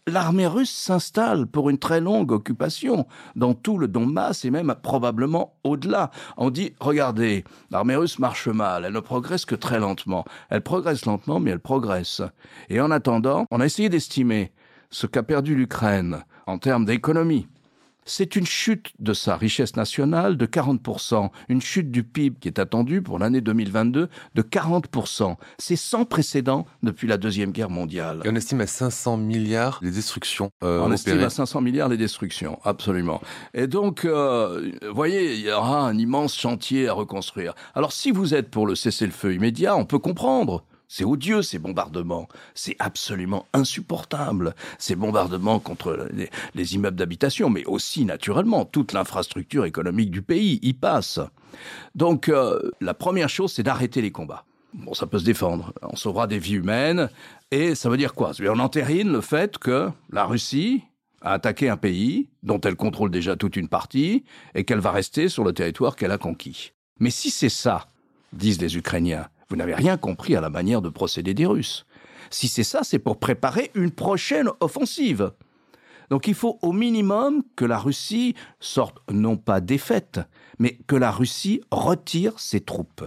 L'armée 0.07 0.47
russe 0.47 0.71
s'installe 0.71 1.47
pour 1.47 1.69
une 1.69 1.77
très 1.77 2.01
longue 2.01 2.31
occupation 2.31 3.07
dans 3.35 3.53
tout 3.53 3.77
le 3.77 3.87
Donbass 3.87 4.45
et 4.45 4.51
même 4.51 4.73
probablement 4.81 5.55
au-delà. 5.63 6.11
On 6.37 6.49
dit, 6.49 6.73
regardez, 6.79 7.43
l'armée 7.71 7.95
russe 7.95 8.19
marche 8.19 8.47
mal, 8.47 8.85
elle 8.85 8.93
ne 8.93 8.99
progresse 8.99 9.45
que 9.45 9.55
très 9.55 9.79
lentement. 9.79 10.25
Elle 10.49 10.61
progresse 10.61 11.05
lentement, 11.05 11.39
mais 11.39 11.51
elle 11.51 11.59
progresse. 11.59 12.21
Et 12.69 12.79
en 12.81 12.91
attendant, 12.91 13.45
on 13.51 13.59
a 13.59 13.65
essayé 13.65 13.89
d'estimer 13.89 14.51
ce 14.89 15.07
qu'a 15.07 15.23
perdu 15.23 15.55
l'Ukraine 15.55 16.23
en 16.45 16.57
termes 16.57 16.85
d'économie, 16.85 17.47
c'est 18.07 18.35
une 18.35 18.45
chute 18.45 18.93
de 18.99 19.13
sa 19.13 19.35
richesse 19.35 19.75
nationale 19.75 20.37
de 20.37 20.45
40%, 20.45 21.29
une 21.49 21.61
chute 21.61 21.91
du 21.91 22.03
PIB 22.03 22.37
qui 22.39 22.47
est 22.47 22.57
attendue 22.57 23.01
pour 23.01 23.19
l'année 23.19 23.41
2022 23.41 24.09
de 24.33 24.41
40%. 24.41 25.35
C'est 25.59 25.75
sans 25.75 26.05
précédent 26.05 26.65
depuis 26.81 27.07
la 27.07 27.17
Deuxième 27.17 27.51
Guerre 27.51 27.69
mondiale. 27.69 28.21
Et 28.23 28.29
on 28.29 28.35
estime 28.35 28.61
à 28.61 28.67
500 28.67 29.17
milliards 29.17 29.79
les 29.83 29.91
destructions. 29.91 30.49
Euh, 30.63 30.81
on 30.81 30.91
estime 30.91 31.19
à 31.19 31.29
500 31.29 31.61
milliards 31.61 31.89
les 31.89 31.97
destructions, 31.97 32.59
absolument. 32.63 33.21
Et 33.53 33.67
donc, 33.67 34.05
euh, 34.05 34.71
vous 34.81 34.95
voyez, 34.95 35.35
il 35.35 35.41
y 35.41 35.51
aura 35.51 35.81
un 35.81 35.97
immense 35.97 36.35
chantier 36.35 36.87
à 36.87 36.93
reconstruire. 36.93 37.53
Alors 37.75 37.91
si 37.91 38.11
vous 38.11 38.33
êtes 38.33 38.49
pour 38.49 38.65
le 38.65 38.75
cessez-le-feu 38.75 39.33
immédiat, 39.33 39.75
on 39.75 39.85
peut 39.85 39.99
comprendre. 39.99 40.63
C'est 40.89 41.03
odieux 41.03 41.41
ces 41.41 41.59
bombardements, 41.59 42.29
c'est 42.53 42.77
absolument 42.79 43.45
insupportable 43.51 44.55
ces 44.79 44.95
bombardements 44.95 45.59
contre 45.59 46.07
les, 46.55 46.75
immeubles 46.75 46.95
d'habitation, 46.95 47.49
mais 47.49 47.65
aussi 47.65 48.05
naturellement 48.05 48.63
toute 48.63 48.93
l'infrastructure 48.93 49.65
économique 49.65 50.11
du 50.11 50.21
pays 50.21 50.59
y 50.61 50.73
passe. 50.73 51.19
Donc 51.95 52.29
euh, 52.29 52.71
la 52.79 52.93
première 52.93 53.29
chose, 53.29 53.51
c'est 53.51 53.63
d'arrêter 53.63 54.01
les 54.01 54.11
combats. 54.11 54.45
Bon, 54.73 54.93
ça 54.93 55.07
peut 55.07 55.19
se 55.19 55.25
défendre, 55.25 55.73
on 55.81 55.95
sauvera 55.95 56.27
des 56.27 56.39
vies 56.39 56.55
humaines, 56.55 57.09
et 57.51 57.75
ça 57.75 57.89
veut 57.89 57.97
dire 57.97 58.13
quoi? 58.13 58.31
On 58.39 58.59
entérine 58.59 59.11
le 59.11 59.21
fait 59.21 59.57
que 59.57 59.89
la 60.11 60.25
Russie 60.25 60.83
a 61.21 61.33
attaqué 61.33 61.67
un 61.67 61.77
pays 61.77 62.29
dont 62.43 62.61
elle 62.61 62.75
contrôle 62.75 63.09
déjà 63.09 63.35
toute 63.35 63.55
une 63.55 63.69
partie, 63.69 64.23
et 64.55 64.63
qu'elle 64.63 64.79
va 64.79 64.91
rester 64.91 65.29
sur 65.29 65.43
le 65.43 65.53
territoire 65.53 65.95
qu'elle 65.95 66.11
a 66.11 66.17
conquis. 66.17 66.71
Mais 66.99 67.09
si 67.09 67.29
c'est 67.29 67.49
ça, 67.49 67.87
disent 68.33 68.61
les 68.61 68.77
Ukrainiens, 68.77 69.27
vous 69.49 69.55
n'avez 69.55 69.75
rien 69.75 69.97
compris 69.97 70.35
à 70.35 70.41
la 70.41 70.49
manière 70.49 70.81
de 70.81 70.89
procéder 70.89 71.33
des 71.33 71.45
Russes. 71.45 71.85
Si 72.29 72.47
c'est 72.47 72.63
ça, 72.63 72.81
c'est 72.83 72.99
pour 72.99 73.19
préparer 73.19 73.71
une 73.73 73.91
prochaine 73.91 74.49
offensive. 74.59 75.31
Donc 76.09 76.27
il 76.27 76.33
faut 76.33 76.57
au 76.61 76.71
minimum 76.71 77.43
que 77.55 77.65
la 77.65 77.77
Russie 77.77 78.35
sorte 78.59 78.99
non 79.11 79.37
pas 79.37 79.61
défaite, 79.61 80.19
mais 80.59 80.77
que 80.87 80.95
la 80.95 81.11
Russie 81.11 81.61
retire 81.71 82.39
ses 82.39 82.61
troupes. 82.61 83.03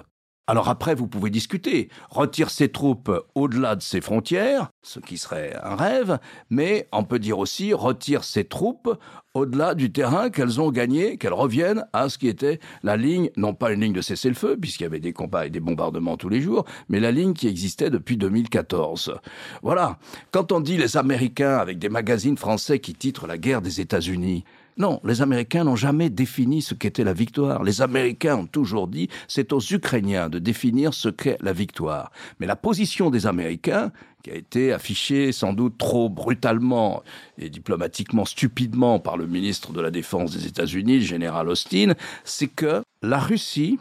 Alors 0.50 0.68
après, 0.68 0.96
vous 0.96 1.06
pouvez 1.06 1.30
discuter. 1.30 1.90
Retire 2.08 2.50
ses 2.50 2.70
troupes 2.70 3.12
au-delà 3.36 3.76
de 3.76 3.82
ses 3.82 4.00
frontières, 4.00 4.72
ce 4.82 4.98
qui 4.98 5.16
serait 5.16 5.54
un 5.62 5.76
rêve, 5.76 6.18
mais 6.50 6.88
on 6.90 7.04
peut 7.04 7.20
dire 7.20 7.38
aussi 7.38 7.72
retire 7.72 8.24
ses 8.24 8.42
troupes 8.42 8.98
au-delà 9.34 9.76
du 9.76 9.92
terrain 9.92 10.28
qu'elles 10.28 10.60
ont 10.60 10.72
gagné, 10.72 11.18
qu'elles 11.18 11.34
reviennent 11.34 11.86
à 11.92 12.08
ce 12.08 12.18
qui 12.18 12.26
était 12.26 12.58
la 12.82 12.96
ligne, 12.96 13.30
non 13.36 13.54
pas 13.54 13.70
une 13.70 13.82
ligne 13.82 13.92
de 13.92 14.00
cessez-le-feu, 14.00 14.56
puisqu'il 14.60 14.82
y 14.82 14.86
avait 14.86 14.98
des 14.98 15.12
combats 15.12 15.46
et 15.46 15.50
des 15.50 15.60
bombardements 15.60 16.16
tous 16.16 16.28
les 16.28 16.40
jours, 16.40 16.64
mais 16.88 16.98
la 16.98 17.12
ligne 17.12 17.32
qui 17.32 17.46
existait 17.46 17.90
depuis 17.90 18.16
2014. 18.16 19.20
Voilà. 19.62 20.00
Quand 20.32 20.50
on 20.50 20.58
dit 20.58 20.76
les 20.76 20.96
Américains 20.96 21.58
avec 21.58 21.78
des 21.78 21.88
magazines 21.88 22.36
français 22.36 22.80
qui 22.80 22.94
titrent 22.94 23.28
la 23.28 23.38
guerre 23.38 23.62
des 23.62 23.80
États-Unis, 23.80 24.42
non, 24.76 25.00
les 25.04 25.20
Américains 25.22 25.64
n'ont 25.64 25.76
jamais 25.76 26.10
défini 26.10 26.62
ce 26.62 26.74
qu'était 26.74 27.04
la 27.04 27.12
victoire. 27.12 27.62
Les 27.64 27.82
Américains 27.82 28.36
ont 28.36 28.46
toujours 28.46 28.88
dit 28.88 29.08
c'est 29.28 29.52
aux 29.52 29.60
Ukrainiens 29.60 30.28
de 30.28 30.38
définir 30.38 30.94
ce 30.94 31.08
qu'est 31.08 31.36
la 31.40 31.52
victoire. 31.52 32.10
Mais 32.38 32.46
la 32.46 32.56
position 32.56 33.10
des 33.10 33.26
Américains, 33.26 33.92
qui 34.22 34.30
a 34.30 34.34
été 34.34 34.72
affichée 34.72 35.32
sans 35.32 35.52
doute 35.52 35.78
trop 35.78 36.08
brutalement 36.08 37.02
et 37.38 37.50
diplomatiquement 37.50 38.24
stupidement 38.24 38.98
par 38.98 39.16
le 39.16 39.26
ministre 39.26 39.72
de 39.72 39.80
la 39.80 39.90
Défense 39.90 40.32
des 40.32 40.46
États-Unis, 40.46 40.98
le 40.98 41.04
général 41.04 41.48
Austin, 41.48 41.94
c'est 42.24 42.48
que 42.48 42.82
la 43.02 43.18
Russie 43.18 43.78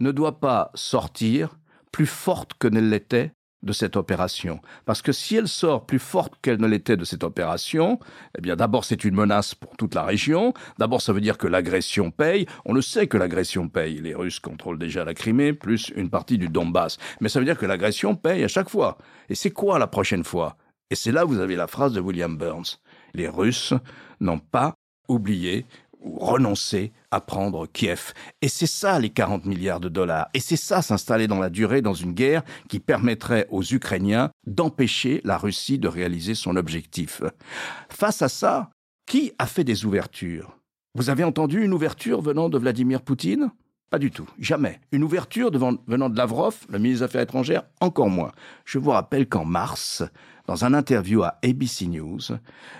ne 0.00 0.12
doit 0.12 0.40
pas 0.40 0.70
sortir 0.74 1.58
plus 1.92 2.06
forte 2.06 2.54
que 2.58 2.68
ne 2.68 2.80
l'était 2.80 3.32
de 3.64 3.72
cette 3.72 3.96
opération. 3.96 4.60
Parce 4.84 5.02
que 5.02 5.12
si 5.12 5.36
elle 5.36 5.48
sort 5.48 5.86
plus 5.86 5.98
forte 5.98 6.34
qu'elle 6.42 6.60
ne 6.60 6.66
l'était 6.66 6.96
de 6.96 7.04
cette 7.04 7.24
opération, 7.24 7.98
eh 8.38 8.40
bien 8.40 8.56
d'abord 8.56 8.84
c'est 8.84 9.04
une 9.04 9.14
menace 9.14 9.54
pour 9.54 9.76
toute 9.76 9.94
la 9.94 10.04
région, 10.04 10.54
d'abord 10.78 11.02
ça 11.02 11.12
veut 11.12 11.20
dire 11.20 11.38
que 11.38 11.46
l'agression 11.46 12.10
paye, 12.10 12.46
on 12.64 12.72
le 12.72 12.82
sait 12.82 13.06
que 13.06 13.16
l'agression 13.16 13.68
paye, 13.68 14.00
les 14.00 14.14
Russes 14.14 14.40
contrôlent 14.40 14.78
déjà 14.78 15.04
la 15.04 15.14
Crimée, 15.14 15.52
plus 15.52 15.90
une 15.96 16.10
partie 16.10 16.38
du 16.38 16.48
Donbass, 16.48 16.98
mais 17.20 17.28
ça 17.28 17.38
veut 17.38 17.46
dire 17.46 17.58
que 17.58 17.66
l'agression 17.66 18.14
paye 18.14 18.44
à 18.44 18.48
chaque 18.48 18.68
fois. 18.68 18.98
Et 19.28 19.34
c'est 19.34 19.50
quoi 19.50 19.78
la 19.78 19.86
prochaine 19.86 20.24
fois? 20.24 20.56
Et 20.90 20.94
c'est 20.94 21.12
là 21.12 21.24
vous 21.24 21.40
avez 21.40 21.56
la 21.56 21.66
phrase 21.66 21.92
de 21.92 22.00
William 22.00 22.36
Burns. 22.36 22.78
Les 23.14 23.28
Russes 23.28 23.74
n'ont 24.20 24.38
pas 24.38 24.74
oublié 25.08 25.66
renoncer 26.04 26.92
à 27.10 27.20
prendre 27.20 27.66
Kiev. 27.66 28.12
Et 28.42 28.48
c'est 28.48 28.66
ça 28.66 28.98
les 28.98 29.10
40 29.10 29.46
milliards 29.46 29.80
de 29.80 29.88
dollars. 29.88 30.28
Et 30.34 30.40
c'est 30.40 30.56
ça 30.56 30.82
s'installer 30.82 31.26
dans 31.26 31.38
la 31.38 31.50
durée 31.50 31.82
dans 31.82 31.94
une 31.94 32.12
guerre 32.12 32.42
qui 32.68 32.80
permettrait 32.80 33.46
aux 33.50 33.62
Ukrainiens 33.62 34.30
d'empêcher 34.46 35.20
la 35.24 35.38
Russie 35.38 35.78
de 35.78 35.88
réaliser 35.88 36.34
son 36.34 36.56
objectif. 36.56 37.22
Face 37.88 38.22
à 38.22 38.28
ça, 38.28 38.70
qui 39.06 39.32
a 39.38 39.46
fait 39.46 39.64
des 39.64 39.84
ouvertures? 39.84 40.58
Vous 40.94 41.10
avez 41.10 41.24
entendu 41.24 41.64
une 41.64 41.72
ouverture 41.72 42.20
venant 42.20 42.48
de 42.48 42.58
Vladimir 42.58 43.02
Poutine? 43.02 43.50
Pas 43.90 43.98
du 43.98 44.10
tout, 44.10 44.28
jamais. 44.38 44.80
Une 44.92 45.04
ouverture 45.04 45.50
venant 45.52 46.08
de 46.08 46.16
Lavrov, 46.16 46.56
le 46.68 46.78
ministre 46.78 47.00
des 47.00 47.04
Affaires 47.04 47.20
étrangères, 47.20 47.64
encore 47.80 48.08
moins. 48.08 48.32
Je 48.64 48.78
vous 48.78 48.90
rappelle 48.90 49.28
qu'en 49.28 49.44
mars, 49.44 50.02
dans 50.46 50.64
un 50.64 50.74
interview 50.74 51.22
à 51.22 51.38
ABC 51.44 51.86
News, 51.86 52.20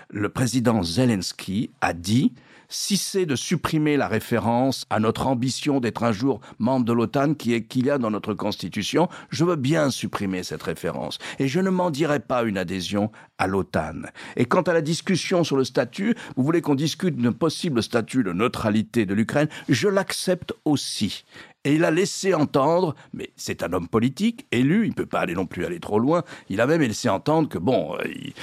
le 0.09 0.29
président 0.29 0.83
Zelensky 0.83 1.71
a 1.81 1.93
dit 1.93 2.33
si 2.69 2.97
c'est 2.97 3.25
de 3.25 3.35
supprimer 3.35 3.97
la 3.97 4.07
référence 4.07 4.85
à 4.89 4.99
notre 4.99 5.27
ambition 5.27 5.79
d'être 5.79 6.03
un 6.03 6.11
jour 6.11 6.39
membre 6.59 6.85
de 6.85 6.93
l'OTAN 6.93 7.33
qui 7.33 7.53
est 7.53 7.63
qu'il 7.63 7.85
y 7.85 7.89
a 7.89 7.97
dans 7.97 8.11
notre 8.11 8.33
constitution, 8.33 9.07
je 9.29 9.45
veux 9.45 9.55
bien 9.55 9.89
supprimer 9.89 10.43
cette 10.43 10.63
référence 10.63 11.17
et 11.39 11.47
je 11.47 11.59
ne 11.59 11.69
m'en 11.69 11.91
dirai 11.91 12.19
pas 12.19 12.43
une 12.43 12.57
adhésion 12.57 13.11
à 13.37 13.47
l'OTAN. 13.47 14.03
Et 14.35 14.45
quant 14.45 14.61
à 14.61 14.73
la 14.73 14.81
discussion 14.81 15.43
sur 15.43 15.57
le 15.57 15.63
statut, 15.63 16.15
vous 16.35 16.43
voulez 16.43 16.61
qu'on 16.61 16.75
discute 16.75 17.17
d'un 17.17 17.31
possible 17.31 17.83
statut 17.83 18.23
de 18.23 18.33
neutralité 18.33 19.05
de 19.05 19.13
l'Ukraine, 19.13 19.49
je 19.69 19.87
l'accepte 19.87 20.53
aussi. 20.65 21.23
Et 21.65 21.73
il 21.73 21.83
a 21.83 21.91
laissé 21.91 22.33
entendre, 22.33 22.95
mais 23.11 23.31
c'est 23.35 23.63
un 23.63 23.73
homme 23.73 23.87
politique, 23.87 24.45
élu, 24.51 24.85
il 24.85 24.89
ne 24.89 24.93
peut 24.93 25.07
pas 25.07 25.19
aller 25.19 25.33
non 25.33 25.47
plus 25.47 25.65
aller 25.65 25.79
trop 25.79 25.99
loin, 25.99 26.23
il 26.47 26.61
a 26.61 26.67
même 26.67 26.81
laissé 26.81 27.09
entendre 27.09 27.49
que 27.49 27.57
bon, 27.57 27.97
il, 28.05 28.33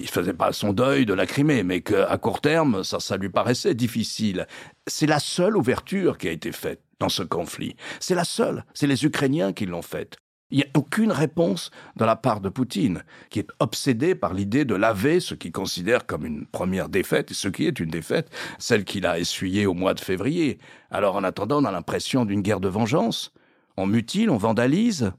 ne 0.00 0.06
faisait 0.06 0.32
pas 0.32 0.52
son 0.52 0.72
deuil 0.72 1.04
de 1.04 1.12
la 1.12 1.26
Crimée, 1.26 1.64
mais 1.64 1.80
qu'à 1.80 2.16
court 2.18 2.40
terme, 2.40 2.84
ça, 2.84 3.00
ça 3.00 3.16
lui 3.16 3.28
paraissait 3.28 3.74
difficile. 3.74 4.46
C'est 4.86 5.06
la 5.06 5.18
seule 5.18 5.56
ouverture 5.56 6.16
qui 6.18 6.28
a 6.28 6.30
été 6.30 6.52
faite 6.52 6.80
dans 7.00 7.08
ce 7.08 7.24
conflit. 7.24 7.74
C'est 7.98 8.14
la 8.14 8.24
seule. 8.24 8.64
C'est 8.74 8.86
les 8.86 9.04
Ukrainiens 9.04 9.52
qui 9.52 9.66
l'ont 9.66 9.82
faite. 9.82 10.16
Il 10.50 10.58
n'y 10.58 10.64
a 10.64 10.68
aucune 10.74 11.12
réponse 11.12 11.70
de 11.96 12.04
la 12.06 12.16
part 12.16 12.40
de 12.40 12.48
Poutine, 12.48 13.04
qui 13.28 13.38
est 13.40 13.48
obsédé 13.60 14.14
par 14.14 14.32
l'idée 14.32 14.64
de 14.64 14.74
laver 14.74 15.20
ce 15.20 15.34
qu'il 15.34 15.52
considère 15.52 16.06
comme 16.06 16.24
une 16.24 16.46
première 16.46 16.88
défaite, 16.88 17.30
et 17.30 17.34
ce 17.34 17.48
qui 17.48 17.66
est 17.66 17.80
une 17.80 17.90
défaite, 17.90 18.30
celle 18.58 18.84
qu'il 18.84 19.04
a 19.04 19.18
essuyée 19.18 19.66
au 19.66 19.74
mois 19.74 19.92
de 19.92 20.00
février. 20.00 20.58
Alors 20.90 21.16
en 21.16 21.24
attendant, 21.24 21.62
on 21.62 21.66
a 21.66 21.72
l'impression 21.72 22.24
d'une 22.24 22.40
guerre 22.40 22.60
de 22.60 22.68
vengeance. 22.68 23.32
On 23.76 23.86
mutile, 23.86 24.30
on 24.30 24.38
vandalise. 24.38 25.12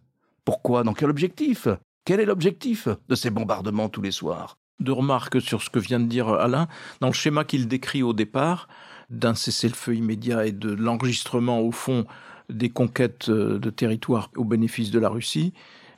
Pourquoi? 0.45 0.83
Dans 0.83 0.93
quel 0.93 1.12
objectif? 1.12 1.67
Quel 2.05 2.19
est 2.19 2.25
l'objectif 2.25 2.88
de 3.07 3.15
ces 3.15 3.29
bombardements 3.29 3.89
tous 3.89 4.01
les 4.01 4.12
soirs? 4.12 4.57
Deux 4.79 4.93
remarques 4.93 5.41
sur 5.41 5.62
ce 5.62 5.69
que 5.69 5.77
vient 5.77 6.00
de 6.00 6.07
dire 6.07 6.29
Alain. 6.29 6.67
Dans 7.01 7.07
le 7.07 7.13
schéma 7.13 7.43
qu'il 7.43 7.67
décrit 7.67 8.01
au 8.01 8.13
départ, 8.13 8.67
d'un 9.09 9.36
cessez-le-feu 9.36 9.95
immédiat 9.95 10.45
et 10.45 10.51
de 10.51 10.71
l'enregistrement 10.71 11.59
au 11.59 11.71
fond 11.71 12.05
des 12.50 12.70
conquêtes 12.70 13.29
euh, 13.29 13.60
de 13.60 13.70
territoire 13.70 14.29
au 14.36 14.44
bénéfice 14.44 14.91
de 14.91 15.00
la 15.00 15.10
Russie. 15.10 15.53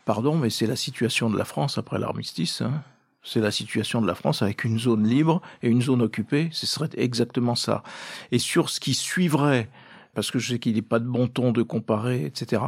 Pardon, 0.05 0.35
mais 0.35 0.49
c'est 0.49 0.67
la 0.67 0.75
situation 0.75 1.29
de 1.29 1.37
la 1.37 1.45
France 1.45 1.77
après 1.77 1.99
l'armistice. 1.99 2.61
Hein. 2.61 2.83
C'est 3.23 3.39
la 3.39 3.51
situation 3.51 4.01
de 4.01 4.07
la 4.07 4.15
France 4.15 4.41
avec 4.41 4.63
une 4.63 4.79
zone 4.79 5.07
libre 5.07 5.41
et 5.61 5.69
une 5.69 5.81
zone 5.81 6.01
occupée. 6.01 6.49
Ce 6.51 6.65
serait 6.65 6.89
exactement 6.97 7.55
ça. 7.55 7.83
Et 8.31 8.39
sur 8.39 8.69
ce 8.69 8.79
qui 8.79 8.93
suivrait, 8.93 9.69
parce 10.13 10.31
que 10.31 10.39
je 10.39 10.53
sais 10.53 10.59
qu'il 10.59 10.75
n'est 10.75 10.81
pas 10.81 10.99
de 10.99 11.07
bon 11.07 11.27
ton 11.27 11.51
de 11.51 11.61
comparer, 11.61 12.25
etc. 12.25 12.63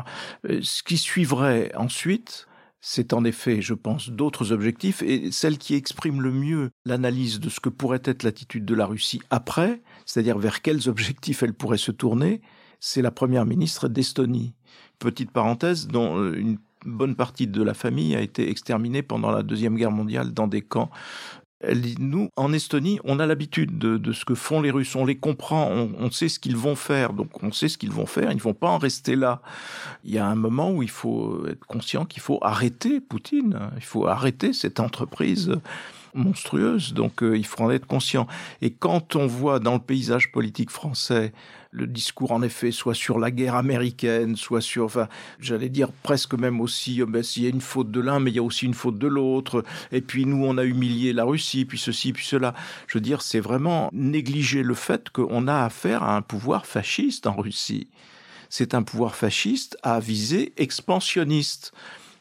Euh, 0.50 0.60
ce 0.62 0.84
qui 0.84 0.98
suivrait 0.98 1.72
ensuite, 1.75 2.48
c'est 2.86 3.13
en 3.13 3.24
effet, 3.24 3.62
je 3.62 3.74
pense, 3.74 4.10
d'autres 4.10 4.52
objectifs, 4.52 5.02
et 5.02 5.32
celle 5.32 5.58
qui 5.58 5.74
exprime 5.74 6.22
le 6.22 6.32
mieux 6.32 6.70
l'analyse 6.86 7.40
de 7.40 7.50
ce 7.50 7.62
que 7.62 7.70
pourrait 7.70 8.02
être 8.04 8.24
l'attitude 8.24 8.66
de 8.66 8.75
la 8.75 8.86
Russie 8.86 9.22
après, 9.30 9.82
c'est-à-dire 10.06 10.38
vers 10.38 10.62
quels 10.62 10.90
objectifs 10.90 11.44
elle 11.44 11.54
pourrait 11.54 11.78
se 11.78 11.92
tourner, 11.92 12.42
c'est 12.86 13.02
la 13.02 13.12
première 13.12 13.46
ministre 13.46 13.88
d'Estonie. 13.88 14.54
Petite 15.00 15.32
parenthèse, 15.32 15.88
dont 15.88 16.20
euh, 16.20 16.38
une 16.38 16.58
bonne 16.86 17.16
partie 17.16 17.48
de 17.48 17.63
la 17.63 17.74
famille 17.74 18.13
a 18.13 18.20
été 18.20 18.50
exterminée 18.50 19.02
pendant 19.02 19.32
la 19.32 19.42
Deuxième 19.42 19.78
Guerre 19.78 19.92
mondiale 19.92 20.34
dans 20.34 20.48
des 20.48 20.62
camps. 20.62 20.92
Elle 21.62 21.80
dit, 21.80 21.96
nous, 21.98 22.28
en 22.36 22.52
Estonie, 22.52 23.00
on 23.06 23.20
a 23.20 23.25
l'habitude 23.25 23.78
de, 23.78 24.12
ce 24.12 24.25
que 24.25 24.36
font 24.36 24.60
les 24.60 24.70
Russes, 24.70 24.98
on 24.98 25.06
les 25.06 25.16
comprend, 25.16 25.70
on, 25.72 26.12
sait 26.12 26.28
ce 26.28 26.40
qu'ils 26.40 26.58
vont 26.58 26.75
faire, 26.75 27.13
donc 27.13 27.42
on 27.42 27.54
sait 27.54 27.70
ce 27.70 27.78
qu'ils 27.78 27.92
vont 27.92 28.06
faire, 28.06 28.32
ils 28.32 28.36
ne 28.36 28.42
vont 28.42 28.54
pas 28.54 28.70
en 28.70 28.80
rester 28.80 29.16
là. 29.16 29.42
Il 30.04 30.12
y 30.12 30.18
a 30.18 30.28
un 30.28 30.36
moment 30.36 30.70
où 30.70 30.84
il 30.84 30.90
faut 30.90 31.48
être 31.48 31.66
conscient 31.66 32.04
qu'il 32.04 32.22
faut 32.22 32.40
arrêter 32.42 33.00
Poutine, 33.00 33.72
il 33.78 33.84
faut 33.84 34.08
arrêter 34.08 34.52
cette 34.52 34.82
entreprise 34.82 35.56
monstrueuse, 36.13 36.93
donc 36.93 37.24
euh, 37.24 37.38
il 37.38 37.46
faut 37.46 37.63
en 37.63 37.72
être 37.72 37.86
conscient. 37.86 38.27
Et 38.62 38.72
quand 38.72 39.15
on 39.15 39.27
voit 39.27 39.60
dans 39.60 39.74
le 39.74 39.79
paysage 39.79 40.32
politique 40.32 40.70
français 40.70 41.34
le 41.74 41.88
discours 41.88 42.32
en 42.32 42.43
effet 42.43 42.72
soit 42.72 42.93
sur 42.93 43.20
la 43.20 43.32
guerre 43.32 43.55
américaine, 43.55 44.36
soit 44.36 44.62
sur, 44.62 44.86
enfin, 44.86 45.10
j'allais 45.39 45.70
dire 45.70 45.91
presque 46.03 46.36
même 46.36 46.62
aussi, 46.62 47.01
euh, 47.01 47.05
ben, 47.05 47.24
s'il 47.24 47.43
y 47.43 47.46
a 47.48 47.50
une 47.50 47.62
faute 47.62 47.91
de 47.91 48.00
l'un, 48.00 48.20
mais 48.20 48.32
il 48.32 48.36
y 48.36 48.39
a 48.39 48.43
aussi 48.43 48.65
une 48.65 48.75
faute 48.75 49.00
de 49.00 49.08
l'autre. 49.08 49.63
Et 49.91 50.01
puis 50.01 50.25
nous, 50.25 50.46
on 50.46 50.58
a 50.58 50.63
humilié 50.63 51.13
la 51.13 51.24
Russie, 51.24 51.65
puis 51.65 51.79
ceci, 51.79 52.13
puis 52.13 52.25
cela. 52.25 52.53
Je 52.88 52.98
veux 52.98 53.01
dire, 53.01 53.22
c'est 53.22 53.39
vraiment 53.39 53.89
négliger 53.91 54.62
le 54.62 54.75
fait 54.75 55.10
qu'on 55.10 55.48
a 55.48 55.65
affaire 55.65 56.03
à 56.03 56.15
un 56.15 56.22
pouvoir 56.22 56.67
fasciste 56.67 57.25
en 57.25 57.36
Russie. 57.36 57.88
C'est 58.50 58.75
un 58.75 58.84
pouvoir 58.84 59.15
fasciste 59.15 59.77
à 59.82 60.00
visée 60.00 60.53
expansionniste. 60.58 61.74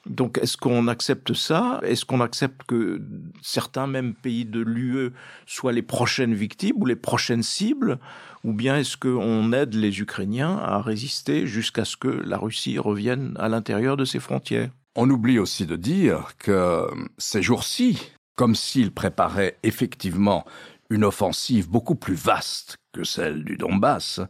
Donc 0.06 0.38
est-ce 0.38 0.56
qu'on 0.56 0.88
accepte 0.88 1.32
ça? 1.32 1.80
Est-ce 1.85 2.04
qu'on 2.04 2.21
accepte 2.21 2.64
que 2.64 3.00
certains 3.40 3.87
même 3.87 4.14
pays 4.14 4.44
de 4.44 4.61
l'UE 4.61 5.12
soient 5.47 5.73
les 5.73 5.82
prochaines 5.82 6.35
victimes 6.35 6.76
ou 6.76 6.87
les 6.87 6.97
prochaines 6.97 7.42
cibles? 7.42 7.99
Ou 8.44 8.52
bien 8.52 8.76
est-ce 8.78 8.97
qu'on 8.97 9.52
aide 9.52 9.75
les 9.75 10.00
Ukrainiens 10.00 10.59
à 10.59 10.80
résister 10.80 11.47
jusqu'à 11.47 11.85
ce 11.85 11.97
que 11.97 12.09
la 12.09 12.37
Russie 12.37 12.78
revienne 12.78 13.37
à 13.38 13.49
l'intérieur 13.49 13.97
de 13.97 14.04
ses 14.04 14.18
frontières? 14.18 14.71
On 14.97 15.09
oublie 15.09 15.38
aussi 15.38 15.66
de 15.66 15.76
dire 15.76 16.32
que 16.38 16.87
ces 17.16 17.42
jours-ci, 17.42 18.12
comme 18.37 18.56
s'ils 18.56 18.92
préparaient 18.92 19.56
effectivement 19.62 20.44
une 20.90 21.04
offensive 21.04 21.71
beaucoup 21.71 21.94
plus 21.94 22.14
vaste 22.14 22.76
que 22.92 23.04
celle 23.04 23.44
du 23.44 23.56
Donbass, 23.56 24.21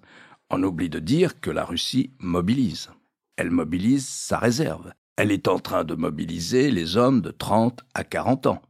on 0.50 0.62
oublie 0.62 0.90
de 0.90 0.98
dire 0.98 1.40
que 1.40 1.50
la 1.50 1.64
Russie 1.64 2.12
mobilise. 2.20 2.90
Elle 3.36 3.50
mobilise 3.50 4.06
sa 4.06 4.38
réserve. 4.38 4.92
Elle 5.22 5.30
est 5.30 5.46
en 5.46 5.60
train 5.60 5.84
de 5.84 5.94
mobiliser 5.94 6.72
les 6.72 6.96
hommes 6.96 7.20
de 7.20 7.30
30 7.30 7.84
à 7.94 8.02
40 8.02 8.48
ans. 8.48 8.60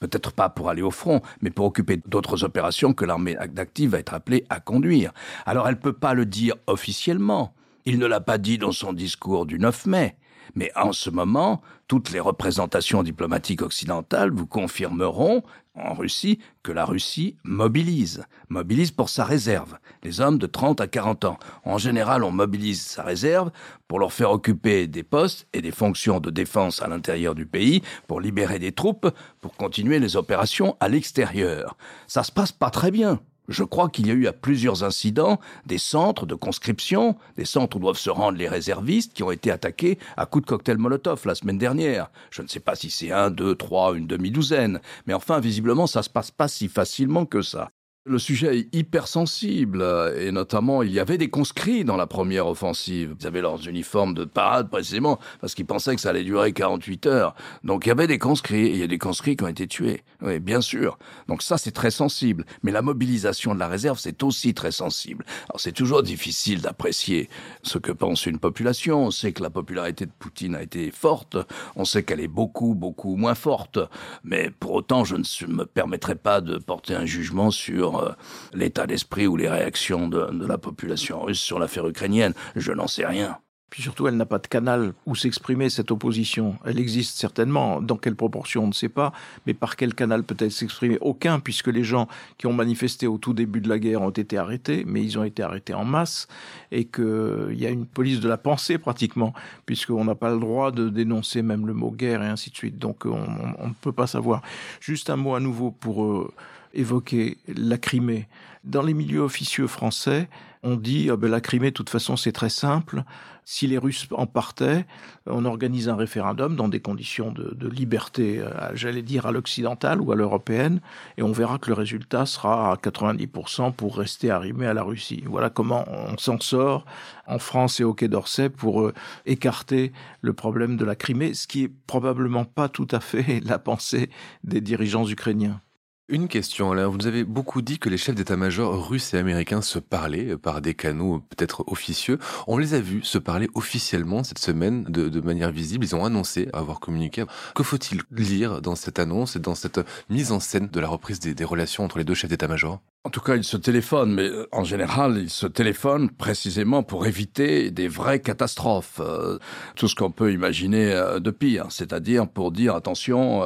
Peut-être 0.00 0.32
pas 0.32 0.48
pour 0.48 0.70
aller 0.70 0.80
au 0.80 0.90
front, 0.90 1.20
mais 1.42 1.50
pour 1.50 1.66
occuper 1.66 2.00
d'autres 2.06 2.44
opérations 2.44 2.94
que 2.94 3.04
l'armée 3.04 3.36
active 3.36 3.90
va 3.90 3.98
être 3.98 4.14
appelée 4.14 4.46
à 4.48 4.58
conduire. 4.58 5.12
Alors 5.44 5.68
elle 5.68 5.74
ne 5.74 5.80
peut 5.80 5.92
pas 5.92 6.14
le 6.14 6.24
dire 6.24 6.54
officiellement. 6.66 7.52
Il 7.84 7.98
ne 7.98 8.06
l'a 8.06 8.22
pas 8.22 8.38
dit 8.38 8.56
dans 8.56 8.72
son 8.72 8.94
discours 8.94 9.44
du 9.44 9.58
9 9.58 9.84
mai. 9.84 10.16
Mais 10.54 10.72
en 10.76 10.94
ce 10.94 11.10
moment, 11.10 11.60
toutes 11.88 12.10
les 12.10 12.20
représentations 12.20 13.02
diplomatiques 13.02 13.60
occidentales 13.60 14.30
vous 14.30 14.46
confirmeront 14.46 15.42
en 15.78 15.94
Russie 15.94 16.38
que 16.62 16.72
la 16.72 16.84
Russie 16.84 17.36
mobilise, 17.44 18.24
mobilise 18.48 18.90
pour 18.90 19.08
sa 19.08 19.24
réserve, 19.24 19.78
les 20.02 20.20
hommes 20.20 20.38
de 20.38 20.46
30 20.46 20.80
à 20.80 20.86
40 20.86 21.24
ans. 21.24 21.38
En 21.64 21.78
général, 21.78 22.24
on 22.24 22.30
mobilise 22.30 22.82
sa 22.82 23.02
réserve 23.02 23.50
pour 23.86 23.98
leur 23.98 24.12
faire 24.12 24.30
occuper 24.30 24.86
des 24.86 25.02
postes 25.02 25.46
et 25.52 25.62
des 25.62 25.70
fonctions 25.70 26.20
de 26.20 26.30
défense 26.30 26.82
à 26.82 26.88
l'intérieur 26.88 27.34
du 27.34 27.46
pays, 27.46 27.82
pour 28.06 28.20
libérer 28.20 28.58
des 28.58 28.72
troupes, 28.72 29.08
pour 29.40 29.54
continuer 29.54 29.98
les 29.98 30.16
opérations 30.16 30.76
à 30.80 30.88
l'extérieur. 30.88 31.76
Ça 32.06 32.22
se 32.22 32.32
passe 32.32 32.52
pas 32.52 32.70
très 32.70 32.90
bien. 32.90 33.20
Je 33.48 33.64
crois 33.64 33.88
qu'il 33.88 34.06
y 34.06 34.10
a 34.10 34.14
eu 34.14 34.26
à 34.26 34.32
plusieurs 34.32 34.84
incidents 34.84 35.40
des 35.66 35.78
centres 35.78 36.26
de 36.26 36.34
conscription, 36.34 37.16
des 37.36 37.46
centres 37.46 37.78
où 37.78 37.80
doivent 37.80 37.98
se 37.98 38.10
rendre 38.10 38.36
les 38.36 38.48
réservistes 38.48 39.14
qui 39.14 39.22
ont 39.22 39.30
été 39.30 39.50
attaqués 39.50 39.98
à 40.16 40.26
coups 40.26 40.44
de 40.44 40.48
cocktail 40.50 40.76
Molotov 40.76 41.26
la 41.26 41.34
semaine 41.34 41.58
dernière. 41.58 42.10
Je 42.30 42.42
ne 42.42 42.48
sais 42.48 42.60
pas 42.60 42.76
si 42.76 42.90
c'est 42.90 43.10
un, 43.10 43.30
deux, 43.30 43.54
trois, 43.54 43.94
une 43.96 44.06
demi-douzaine, 44.06 44.80
mais 45.06 45.14
enfin, 45.14 45.40
visiblement, 45.40 45.86
ça 45.86 46.02
se 46.02 46.10
passe 46.10 46.30
pas 46.30 46.48
si 46.48 46.68
facilement 46.68 47.24
que 47.24 47.42
ça. 47.42 47.70
Le 48.08 48.18
sujet 48.18 48.60
est 48.60 48.74
hypersensible, 48.74 49.84
et 50.18 50.32
notamment 50.32 50.82
il 50.82 50.90
y 50.90 50.98
avait 50.98 51.18
des 51.18 51.28
conscrits 51.28 51.84
dans 51.84 51.98
la 51.98 52.06
première 52.06 52.46
offensive. 52.46 53.14
Ils 53.20 53.26
avaient 53.26 53.42
leurs 53.42 53.68
uniformes 53.68 54.14
de 54.14 54.24
parade 54.24 54.70
précisément 54.70 55.18
parce 55.42 55.54
qu'ils 55.54 55.66
pensaient 55.66 55.94
que 55.94 56.00
ça 56.00 56.08
allait 56.08 56.24
durer 56.24 56.54
48 56.54 57.06
heures. 57.06 57.34
Donc 57.64 57.84
il 57.84 57.90
y 57.90 57.92
avait 57.92 58.06
des 58.06 58.18
conscrits, 58.18 58.64
et 58.64 58.70
il 58.70 58.78
y 58.78 58.82
a 58.82 58.86
des 58.86 58.96
conscrits 58.96 59.36
qui 59.36 59.44
ont 59.44 59.48
été 59.48 59.66
tués. 59.66 60.04
Oui, 60.22 60.40
bien 60.40 60.62
sûr. 60.62 60.98
Donc 61.28 61.42
ça 61.42 61.58
c'est 61.58 61.70
très 61.72 61.90
sensible. 61.90 62.46
Mais 62.62 62.72
la 62.72 62.80
mobilisation 62.80 63.54
de 63.54 63.58
la 63.58 63.68
réserve 63.68 63.98
c'est 63.98 64.22
aussi 64.22 64.54
très 64.54 64.72
sensible. 64.72 65.26
Alors 65.50 65.60
c'est 65.60 65.72
toujours 65.72 66.02
difficile 66.02 66.62
d'apprécier 66.62 67.28
ce 67.62 67.76
que 67.76 67.92
pense 67.92 68.24
une 68.24 68.38
population. 68.38 69.04
On 69.04 69.10
sait 69.10 69.32
que 69.32 69.42
la 69.42 69.50
popularité 69.50 70.06
de 70.06 70.12
Poutine 70.18 70.54
a 70.54 70.62
été 70.62 70.90
forte. 70.90 71.36
On 71.76 71.84
sait 71.84 72.04
qu'elle 72.04 72.20
est 72.20 72.26
beaucoup, 72.26 72.74
beaucoup 72.74 73.16
moins 73.16 73.34
forte. 73.34 73.78
Mais 74.24 74.50
pour 74.58 74.72
autant, 74.72 75.04
je 75.04 75.16
ne 75.16 75.52
me 75.52 75.66
permettrai 75.66 76.14
pas 76.14 76.40
de 76.40 76.56
porter 76.56 76.94
un 76.94 77.04
jugement 77.04 77.50
sur 77.50 77.97
euh, 78.02 78.12
l'état 78.52 78.86
d'esprit 78.86 79.26
ou 79.26 79.36
les 79.36 79.48
réactions 79.48 80.08
de, 80.08 80.46
la 80.46 80.58
population 80.58 81.22
russe 81.22 81.40
sur 81.40 81.58
l'affaire 81.58 81.86
ukrainienne. 81.86 82.34
Je 82.56 82.72
n'en 82.72 82.86
sais 82.86 83.06
rien. 83.06 83.38
Puis 83.70 83.82
surtout, 83.82 84.08
elle 84.08 84.16
n'a 84.16 84.24
pas 84.24 84.38
de 84.38 84.46
canal 84.46 84.94
où 85.04 85.14
s'exprimer 85.14 85.68
cette 85.68 85.90
opposition. 85.90 86.56
Elle 86.64 86.78
existe 86.78 87.18
certainement, 87.18 87.82
dans 87.82 87.96
quelle 87.96 88.16
proportion 88.16 88.64
on 88.64 88.68
ne 88.68 88.72
sait 88.72 88.88
pas, 88.88 89.12
mais 89.46 89.52
par 89.52 89.76
quel 89.76 89.94
canal 89.94 90.24
peut-elle 90.24 90.50
s'exprimer? 90.50 90.96
Aucun, 91.02 91.38
puisque 91.38 91.66
les 91.66 91.84
gens 91.84 92.08
qui 92.38 92.46
ont 92.46 92.54
manifesté 92.54 93.06
au 93.06 93.18
tout 93.18 93.34
début 93.34 93.60
de 93.60 93.68
la 93.68 93.78
guerre 93.78 94.00
ont 94.00 94.10
été 94.10 94.38
arrêtés, 94.38 94.84
mais 94.86 95.02
ils 95.04 95.18
ont 95.18 95.24
été 95.24 95.42
arrêtés 95.42 95.74
en 95.74 95.84
masse, 95.84 96.28
et 96.72 96.86
qu'il 96.86 97.56
y 97.56 97.66
a 97.66 97.70
une 97.70 97.84
police 97.84 98.20
de 98.20 98.28
la 98.28 98.38
pensée 98.38 98.78
pratiquement, 98.78 99.34
puisqu'on 99.66 100.04
n'a 100.04 100.14
pas 100.14 100.30
le 100.30 100.40
droit 100.40 100.70
de 100.70 100.88
dénoncer 100.88 101.42
même 101.42 101.66
le 101.66 101.74
mot 101.74 101.90
guerre 101.90 102.22
et 102.22 102.28
ainsi 102.28 102.50
de 102.50 102.56
suite. 102.56 102.78
Donc 102.78 103.04
on 103.04 103.66
ne 103.66 103.74
peut 103.82 103.92
pas 103.92 104.06
savoir. 104.06 104.40
Juste 104.80 105.10
un 105.10 105.16
mot 105.16 105.34
à 105.34 105.40
nouveau 105.40 105.70
pour... 105.72 106.04
Euh, 106.04 106.32
évoquer 106.74 107.38
la 107.48 107.78
Crimée. 107.78 108.28
Dans 108.64 108.82
les 108.82 108.94
milieux 108.94 109.20
officieux 109.20 109.66
français, 109.66 110.28
on 110.62 110.76
dit 110.76 111.08
ah 111.10 111.16
ben, 111.16 111.30
la 111.30 111.40
Crimée, 111.40 111.70
de 111.70 111.74
toute 111.74 111.90
façon, 111.90 112.16
c'est 112.16 112.32
très 112.32 112.50
simple. 112.50 113.04
Si 113.44 113.66
les 113.66 113.78
Russes 113.78 114.06
en 114.10 114.26
partaient, 114.26 114.84
on 115.24 115.46
organise 115.46 115.88
un 115.88 115.96
référendum 115.96 116.54
dans 116.54 116.68
des 116.68 116.80
conditions 116.80 117.32
de, 117.32 117.68
liberté, 117.68 118.40
euh, 118.40 118.50
j'allais 118.74 119.00
dire 119.00 119.24
à 119.24 119.32
l'occidentale 119.32 120.02
ou 120.02 120.12
à 120.12 120.16
l'européenne, 120.16 120.80
et 121.16 121.22
on 121.22 121.32
verra 121.32 121.58
que 121.58 121.68
le 121.68 121.74
résultat 121.74 122.26
sera 122.26 122.72
à 122.72 122.76
90% 122.76 123.72
pour 123.72 123.96
rester 123.96 124.30
arrimé 124.30 124.66
à 124.66 124.74
la 124.74 124.82
Russie. 124.82 125.22
Voilà 125.24 125.48
comment 125.48 125.86
on 125.88 126.18
s'en 126.18 126.38
sort 126.40 126.84
en 127.26 127.38
France 127.38 127.80
et 127.80 127.84
au 127.84 127.94
Quai 127.94 128.08
d'Orsay 128.08 128.50
pour 128.50 128.82
euh, 128.82 128.92
écarter 129.24 129.92
le 130.20 130.34
problème 130.34 130.76
de 130.76 130.84
la 130.84 130.94
Crimée, 130.94 131.32
ce 131.32 131.46
qui 131.46 131.64
est 131.64 131.72
probablement 131.86 132.44
pas 132.44 132.68
tout 132.68 132.88
à 132.90 133.00
fait 133.00 133.40
la 133.46 133.58
pensée 133.58 134.10
des 134.44 134.60
dirigeants 134.60 135.08
ukrainiens. 135.08 135.62
Une 136.10 136.26
question, 136.26 136.72
Alain. 136.72 136.86
Vous 136.86 136.96
nous 136.96 137.06
avez 137.06 137.22
beaucoup 137.22 137.60
dit 137.60 137.78
que 137.78 137.90
les 137.90 137.98
chefs 137.98 138.14
d'état-major 138.14 138.88
russes 138.88 139.12
et 139.12 139.18
américains 139.18 139.60
se 139.60 139.78
parlaient 139.78 140.38
par 140.38 140.62
des 140.62 140.72
canaux 140.72 141.20
peut-être 141.28 141.64
officieux. 141.70 142.18
On 142.46 142.56
les 142.56 142.72
a 142.72 142.80
vus 142.80 143.04
se 143.04 143.18
parler 143.18 143.50
officiellement 143.54 144.24
cette 144.24 144.38
semaine 144.38 144.84
de, 144.84 145.20
manière 145.20 145.50
visible. 145.50 145.84
Ils 145.84 145.94
ont 145.94 146.06
annoncé 146.06 146.48
avoir 146.54 146.80
communiqué. 146.80 147.24
Que 147.54 147.62
faut-il 147.62 148.00
lire 148.10 148.62
dans 148.62 148.74
cette 148.74 148.98
annonce 148.98 149.36
et 149.36 149.38
dans 149.38 149.54
cette 149.54 149.80
mise 150.08 150.32
en 150.32 150.40
scène 150.40 150.68
de 150.68 150.80
la 150.80 150.88
reprise 150.88 151.20
des 151.20 151.44
relations 151.44 151.84
entre 151.84 151.98
les 151.98 152.04
deux 152.04 152.14
chefs 152.14 152.30
d'état-major? 152.30 152.80
En 153.04 153.10
tout 153.10 153.20
cas, 153.20 153.36
ils 153.36 153.44
se 153.44 153.56
téléphonent, 153.56 154.12
mais 154.12 154.28
euh, 154.28 154.48
en 154.50 154.64
général, 154.64 155.16
ils 155.16 155.30
se 155.30 155.46
téléphonent 155.46 156.10
précisément 156.10 156.82
pour 156.82 157.06
éviter 157.06 157.70
des 157.70 157.86
vraies 157.86 158.20
catastrophes. 158.20 159.00
Euh, 159.00 159.38
tout 159.76 159.86
ce 159.86 159.94
qu'on 159.94 160.10
peut 160.10 160.32
imaginer 160.32 160.92
euh, 160.92 161.20
de 161.20 161.30
pire, 161.30 161.66
c'est-à-dire 161.70 162.28
pour 162.28 162.50
dire 162.50 162.74
attention, 162.74 163.40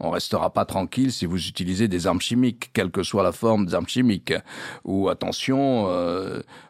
on 0.00 0.10
restera 0.10 0.52
pas 0.52 0.64
tranquille 0.64 1.12
si 1.12 1.26
vous 1.26 1.48
utilisez 1.48 1.88
des 1.88 2.06
armes 2.06 2.20
chimiques, 2.20 2.70
quelle 2.72 2.90
que 2.90 3.02
soit 3.02 3.22
la 3.22 3.32
forme 3.32 3.66
des 3.66 3.74
armes 3.74 3.88
chimiques. 3.88 4.32
Ou 4.84 5.08
attention, 5.08 5.86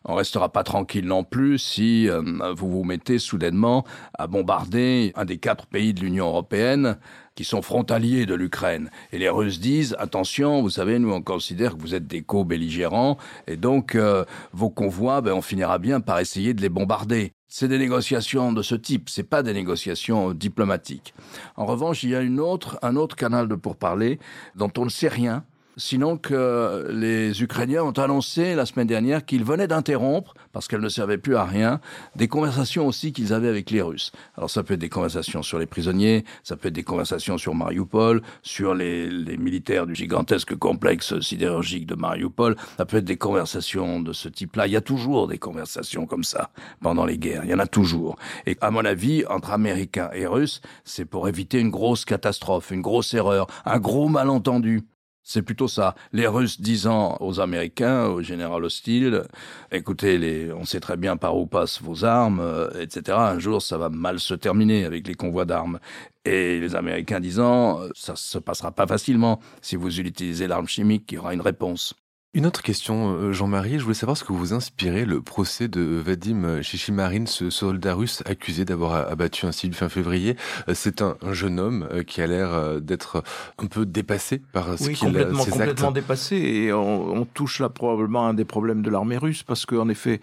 on 0.05 0.15
restera 0.15 0.51
pas 0.51 0.65
tranquille 0.65 1.07
non 1.07 1.25
plus 1.25 1.59
si 1.59 2.09
vous 2.09 2.71
vous 2.71 2.85
mettez 2.85 3.19
soudainement 3.19 3.85
à 4.19 4.27
bombarder 4.27 5.13
un 5.15 5.25
des 5.25 5.39
quatre 5.39 5.67
pays 5.67 5.95
de 5.95 6.01
l'Union 6.01 6.27
européenne 6.27 6.97
qui 7.39 7.45
sont 7.45 7.63
frontaliers 7.63 8.27
de 8.27 8.35
l'Ukraine. 8.35 8.91
Et 9.13 9.19
les 9.19 9.29
Russes 9.29 9.61
disent 9.61 9.95
attention, 10.01 10.61
vous 10.61 10.71
savez, 10.71 10.99
nous 10.99 11.13
on 11.13 11.23
considère 11.23 11.77
que 11.77 11.81
vous 11.81 11.95
êtes 11.95 12.09
des 12.09 12.23
co-belligérants, 12.23 13.17
et 13.47 13.57
donc 13.57 13.95
euh, 13.95 14.25
vos 14.53 14.71
convois, 14.71 15.21
ben, 15.21 15.35
on 15.35 15.41
finira 15.41 15.79
bien 15.79 16.01
par 16.01 16.19
essayer 16.19 16.53
de 16.53 16.61
les 16.61 16.69
bombarder. 16.69 17.35
C'est 17.47 17.69
des 17.69 17.79
négociations 17.79 18.53
de 18.53 18.61
ce 18.61 18.75
type, 18.75 19.09
c'est 19.09 19.23
pas 19.23 19.45
des 19.45 19.55
négociations 19.55 20.33
diplomatiques. 20.33 21.15
En 21.55 21.65
revanche, 21.65 22.03
il 22.03 22.11
y 22.11 22.17
a 22.17 22.23
une 22.23 22.41
autre, 22.41 22.77
un 22.83 22.97
autre 22.97 23.15
canal 23.15 23.47
de 23.47 23.55
pourparlers 23.55 24.19
dont 24.57 24.73
on 24.77 24.87
ne 24.87 24.91
sait 24.91 25.07
rien, 25.07 25.45
sinon 25.79 26.19
que 26.19 26.89
les 26.91 27.43
Ukrainiens 27.43 27.83
ont 27.85 27.93
annoncé 27.93 28.55
la 28.55 28.67
semaine 28.67 28.87
dernière 28.87 29.25
qu'ils 29.25 29.45
venaient 29.45 29.69
d'interrompre, 29.69 30.35
parce 30.53 30.69
qu'elles 30.69 30.83
ne 30.83 30.89
servaient 30.89 31.19
plus 31.19 31.37
à 31.37 31.45
rien, 31.45 31.81
des 32.17 32.29
conversations 32.29 32.87
aussi 32.87 33.13
qu'ils 33.13 33.33
avaient 33.33 33.49
avec 33.49 33.71
les 33.71 33.81
Russes. 33.81 34.13
Alors 34.37 34.51
ça 34.51 34.63
peut 34.63 34.75
être 34.75 34.81
des 34.81 34.89
conversations 34.91 35.43
sur 35.43 35.59
les 35.59 35.67
prisonniers, 35.67 36.25
ça 36.43 36.57
peut 36.57 36.69
être 36.69 36.75
des 36.75 36.83
conversations 36.83 37.39
sur 37.39 37.55
Mariupol, 37.55 38.21
sur 38.43 38.75
les, 38.75 39.09
les 39.09 39.39
militaires 39.39 39.87
du 39.87 39.95
gigantesque 39.95 40.55
complexe 40.57 41.19
sidérurgique 41.21 41.87
de 41.87 41.95
Mariupol, 41.95 42.57
ça 42.77 42.85
peut 42.85 42.99
être 42.99 43.05
des 43.05 43.17
conversations 43.17 44.01
de 44.01 44.13
ce 44.13 44.29
type-là. 44.29 44.67
Il 44.67 44.73
y 44.73 44.77
a 44.77 44.81
toujours 44.81 45.29
des 45.29 45.39
conversations 45.39 46.07
comme 46.07 46.25
ça 46.25 46.51
pendant 46.81 47.07
les 47.07 47.19
guerres, 47.19 47.45
il 47.45 47.51
y 47.51 47.55
en 47.55 47.59
a 47.59 47.67
toujours. 47.67 48.17
Et 48.47 48.57
à 48.61 48.71
mon 48.71 48.85
avis, 48.85 49.25
entre 49.27 49.53
Américains 49.53 50.11
et 50.13 50.27
Russes, 50.27 50.61
c'est 50.85 51.05
pour 51.05 51.29
éviter 51.29 51.61
une 51.61 51.71
grosse 51.71 52.05
catastrophe, 52.05 52.71
une 52.71 52.83
grosse 52.83 53.15
erreur, 53.15 53.47
un 53.65 53.79
gros 53.79 54.09
malentendu. 54.09 54.83
C'est 55.31 55.43
plutôt 55.43 55.69
ça. 55.69 55.95
Les 56.15 56.27
Russes 56.27 56.59
disant 56.59 57.19
aux 57.21 57.39
Américains, 57.39 58.07
au 58.07 58.23
général 58.23 58.65
hostile, 58.65 59.25
écoutez, 59.71 60.17
les, 60.17 60.51
on 60.55 60.65
sait 60.65 60.81
très 60.81 60.97
bien 60.97 61.19
par 61.19 61.37
où 61.37 61.47
passent 61.47 61.83
vos 61.83 62.03
armes, 62.07 62.41
euh, 62.41 62.71
etc. 62.81 63.19
Un 63.21 63.39
jour, 63.39 63.61
ça 63.61 63.77
va 63.77 63.91
mal 63.91 64.21
se 64.21 64.33
terminer 64.33 64.87
avec 64.87 65.07
les 65.07 65.15
convois 65.15 65.45
d'armes. 65.45 65.81
Et 66.25 66.59
les 66.61 66.75
Américains 66.75 67.21
disant, 67.21 67.79
euh, 67.79 67.91
ça 67.95 68.17
se 68.17 68.39
passera 68.39 68.73
pas 68.73 68.87
facilement. 68.87 69.39
Si 69.61 69.77
vous 69.77 70.01
utilisez 70.01 70.47
l'arme 70.47 70.67
chimique, 70.67 71.13
il 71.13 71.17
y 71.17 71.19
aura 71.19 71.35
une 71.35 71.43
réponse. 71.43 71.95
Une 72.39 72.47
autre 72.47 72.63
question, 72.63 73.17
euh, 73.17 73.33
Jean-Marie, 73.33 73.81
je 73.81 73.83
voulais 73.83 73.97
savoir 73.97 74.17
ce 74.17 74.23
que 74.23 74.33
vous 74.33 74.53
inspirez 74.53 75.05
le 75.05 75.21
procès 75.21 75.67
de 75.67 75.81
Vadim 75.81 76.63
Chichimarin, 76.63 77.27
ce 77.27 77.51
soldat 77.51 77.95
russe 77.95 78.23
accusé 78.27 78.65
d'avoir 78.65 79.11
abattu 79.11 79.45
un 79.45 79.51
civil 79.51 79.75
fin 79.75 79.89
février. 79.89 80.37
Euh, 80.69 80.73
c'est 80.73 81.03
un, 81.03 81.17
jeune 81.33 81.59
homme 81.59 81.89
euh, 81.91 82.05
qui 82.05 82.23
a 82.23 82.29
l'air 82.29 82.81
d'être 82.81 83.25
un 83.59 83.67
peu 83.67 83.85
dépassé 83.85 84.41
par 84.53 84.79
ce 84.79 84.85
oui, 84.85 84.95
qu'il 84.95 85.09
complètement, 85.09 85.45
complètement 85.45 85.91
dépassé. 85.91 86.37
Et 86.37 86.73
on, 86.73 87.13
on, 87.13 87.25
touche 87.25 87.59
là 87.59 87.71
probablement 87.71 88.29
un 88.29 88.35
des 88.35 88.45
problèmes 88.45 88.83
de 88.83 88.91
l'armée 88.91 89.19
russe 89.19 89.43
parce 89.43 89.67
qu'en 89.67 89.89
effet, 89.89 90.21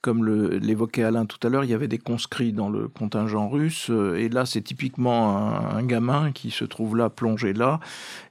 comme 0.00 0.24
l'évoquait 0.26 1.02
Alain 1.02 1.26
tout 1.26 1.44
à 1.44 1.50
l'heure, 1.50 1.64
il 1.64 1.70
y 1.70 1.74
avait 1.74 1.88
des 1.88 1.98
conscrits 1.98 2.52
dans 2.52 2.68
le 2.68 2.86
contingent 2.86 3.48
russe, 3.48 3.90
euh, 3.90 4.16
et 4.16 4.28
là 4.28 4.46
c'est 4.46 4.60
typiquement 4.60 5.48
un, 5.48 5.82
gamin 5.82 6.30
qui 6.30 6.50
se 6.50 6.64
trouve 6.64 6.96
là, 6.96 7.10
plongé 7.10 7.52
là, 7.52 7.80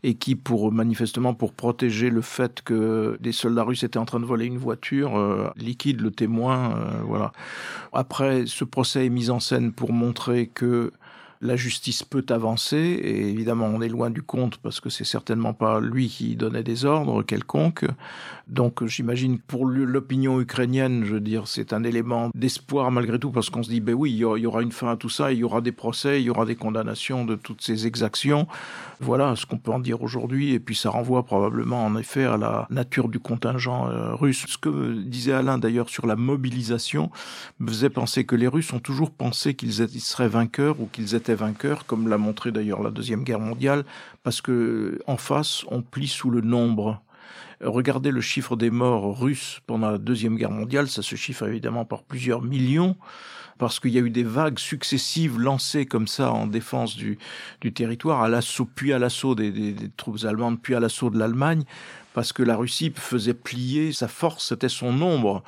et 0.03 0.13
qui, 0.13 0.35
pour 0.35 0.71
manifestement 0.71 1.33
pour 1.33 1.53
protéger 1.53 2.09
le 2.09 2.21
fait 2.21 2.61
que 2.61 3.17
des 3.27 3.33
soldats 3.33 3.63
russes 3.63 3.83
étaient 3.83 3.99
en 3.99 4.05
train 4.05 4.21
de 4.21 4.25
voler 4.25 4.45
une 4.45 4.57
voiture, 4.57 5.17
euh, 5.17 5.49
liquide 5.57 5.99
le 5.99 6.11
témoin, 6.11 6.77
euh, 6.77 7.01
voilà. 7.03 7.33
Après, 7.91 8.45
ce 8.45 8.63
procès 8.63 9.05
est 9.05 9.09
mis 9.09 9.29
en 9.29 9.41
scène 9.41 9.73
pour 9.73 9.91
montrer 9.91 10.47
que 10.47 10.93
la 11.41 11.55
justice 11.55 12.03
peut 12.03 12.25
avancer, 12.29 12.77
et 12.77 13.29
évidemment 13.29 13.65
on 13.65 13.81
est 13.81 13.89
loin 13.89 14.09
du 14.09 14.21
compte 14.21 14.57
parce 14.57 14.79
que 14.79 14.89
c'est 14.89 15.03
certainement 15.03 15.53
pas 15.53 15.79
lui 15.79 16.07
qui 16.07 16.35
donnait 16.35 16.63
des 16.63 16.85
ordres 16.85 17.23
quelconques. 17.23 17.85
Donc 18.47 18.85
j'imagine 18.85 19.39
pour 19.39 19.65
l'opinion 19.65 20.39
ukrainienne, 20.39 21.03
je 21.03 21.13
veux 21.15 21.19
dire, 21.19 21.47
c'est 21.47 21.73
un 21.73 21.83
élément 21.83 22.31
d'espoir 22.33 22.91
malgré 22.91 23.19
tout 23.19 23.31
parce 23.31 23.49
qu'on 23.49 23.63
se 23.63 23.69
dit, 23.69 23.81
ben 23.81 23.93
oui, 23.93 24.11
il 24.11 24.17
y 24.17 24.45
aura 24.45 24.61
une 24.61 24.71
fin 24.71 24.91
à 24.91 24.95
tout 24.95 25.09
ça, 25.09 25.31
il 25.31 25.39
y 25.39 25.43
aura 25.43 25.61
des 25.61 25.71
procès, 25.73 26.21
il 26.21 26.25
y 26.25 26.29
aura 26.29 26.45
des 26.45 26.55
condamnations 26.55 27.25
de 27.25 27.35
toutes 27.35 27.61
ces 27.61 27.87
exactions. 27.87 28.47
Voilà 28.99 29.35
ce 29.35 29.45
qu'on 29.45 29.57
peut 29.57 29.71
en 29.71 29.79
dire 29.79 30.01
aujourd'hui, 30.01 30.53
et 30.53 30.59
puis 30.59 30.75
ça 30.75 30.89
renvoie 30.89 31.23
probablement 31.23 31.85
en 31.85 31.97
effet 31.97 32.23
à 32.23 32.37
la 32.37 32.67
nature 32.69 33.09
du 33.09 33.19
contingent 33.19 33.89
euh, 33.89 34.15
russe. 34.15 34.45
Ce 34.47 34.57
que 34.57 34.93
disait 34.93 35.33
Alain 35.33 35.57
d'ailleurs 35.57 35.89
sur 35.89 36.07
la 36.07 36.15
mobilisation 36.15 37.11
me 37.59 37.67
faisait 37.67 37.89
penser 37.89 38.25
que 38.25 38.35
les 38.35 38.47
Russes 38.47 38.71
ont 38.73 38.79
toujours 38.79 39.11
pensé 39.11 39.53
qu'ils 39.53 39.73
seraient 39.73 40.27
vainqueurs 40.27 40.79
ou 40.79 40.87
qu'ils 40.91 41.15
étaient 41.15 41.26
vainqueur, 41.35 41.85
comme 41.85 42.07
l'a 42.07 42.17
montré 42.17 42.51
d'ailleurs 42.51 42.81
la 42.81 42.91
Deuxième 42.91 43.23
Guerre 43.23 43.39
mondiale, 43.39 43.85
parce 44.23 44.41
que 44.41 44.99
en 45.07 45.17
face, 45.17 45.63
on 45.69 45.81
plie 45.81 46.07
sous 46.07 46.29
le 46.29 46.41
nombre. 46.41 47.01
Regardez 47.61 48.11
le 48.11 48.21
chiffre 48.21 48.55
des 48.55 48.69
morts 48.69 49.19
russes 49.19 49.61
pendant 49.65 49.91
la 49.91 49.97
Deuxième 49.97 50.35
Guerre 50.35 50.51
mondiale, 50.51 50.87
ça 50.87 51.01
se 51.01 51.15
chiffre 51.15 51.47
évidemment 51.47 51.85
par 51.85 52.03
plusieurs 52.03 52.41
millions, 52.41 52.95
parce 53.57 53.79
qu'il 53.79 53.91
y 53.91 53.97
a 53.97 54.01
eu 54.01 54.11
des 54.11 54.23
vagues 54.23 54.59
successives 54.59 55.39
lancées 55.39 55.85
comme 55.85 56.07
ça 56.07 56.31
en 56.31 56.45
défense 56.45 56.95
du, 56.95 57.17
du 57.61 57.73
territoire, 57.73 58.21
à 58.21 58.29
l'assaut, 58.29 58.65
puis 58.65 58.93
à 58.93 58.99
l'assaut 58.99 59.33
des, 59.33 59.51
des, 59.51 59.89
troupes 59.97 60.23
allemandes, 60.25 60.61
puis 60.61 60.75
à 60.75 60.79
l'assaut 60.79 61.09
de 61.09 61.17
l'Allemagne, 61.17 61.63
parce 62.13 62.33
que 62.33 62.43
la 62.43 62.55
Russie 62.55 62.93
faisait 62.95 63.33
plier 63.33 63.91
sa 63.91 64.07
force, 64.07 64.49
c'était 64.49 64.69
son 64.69 64.93
nombre 64.93 65.43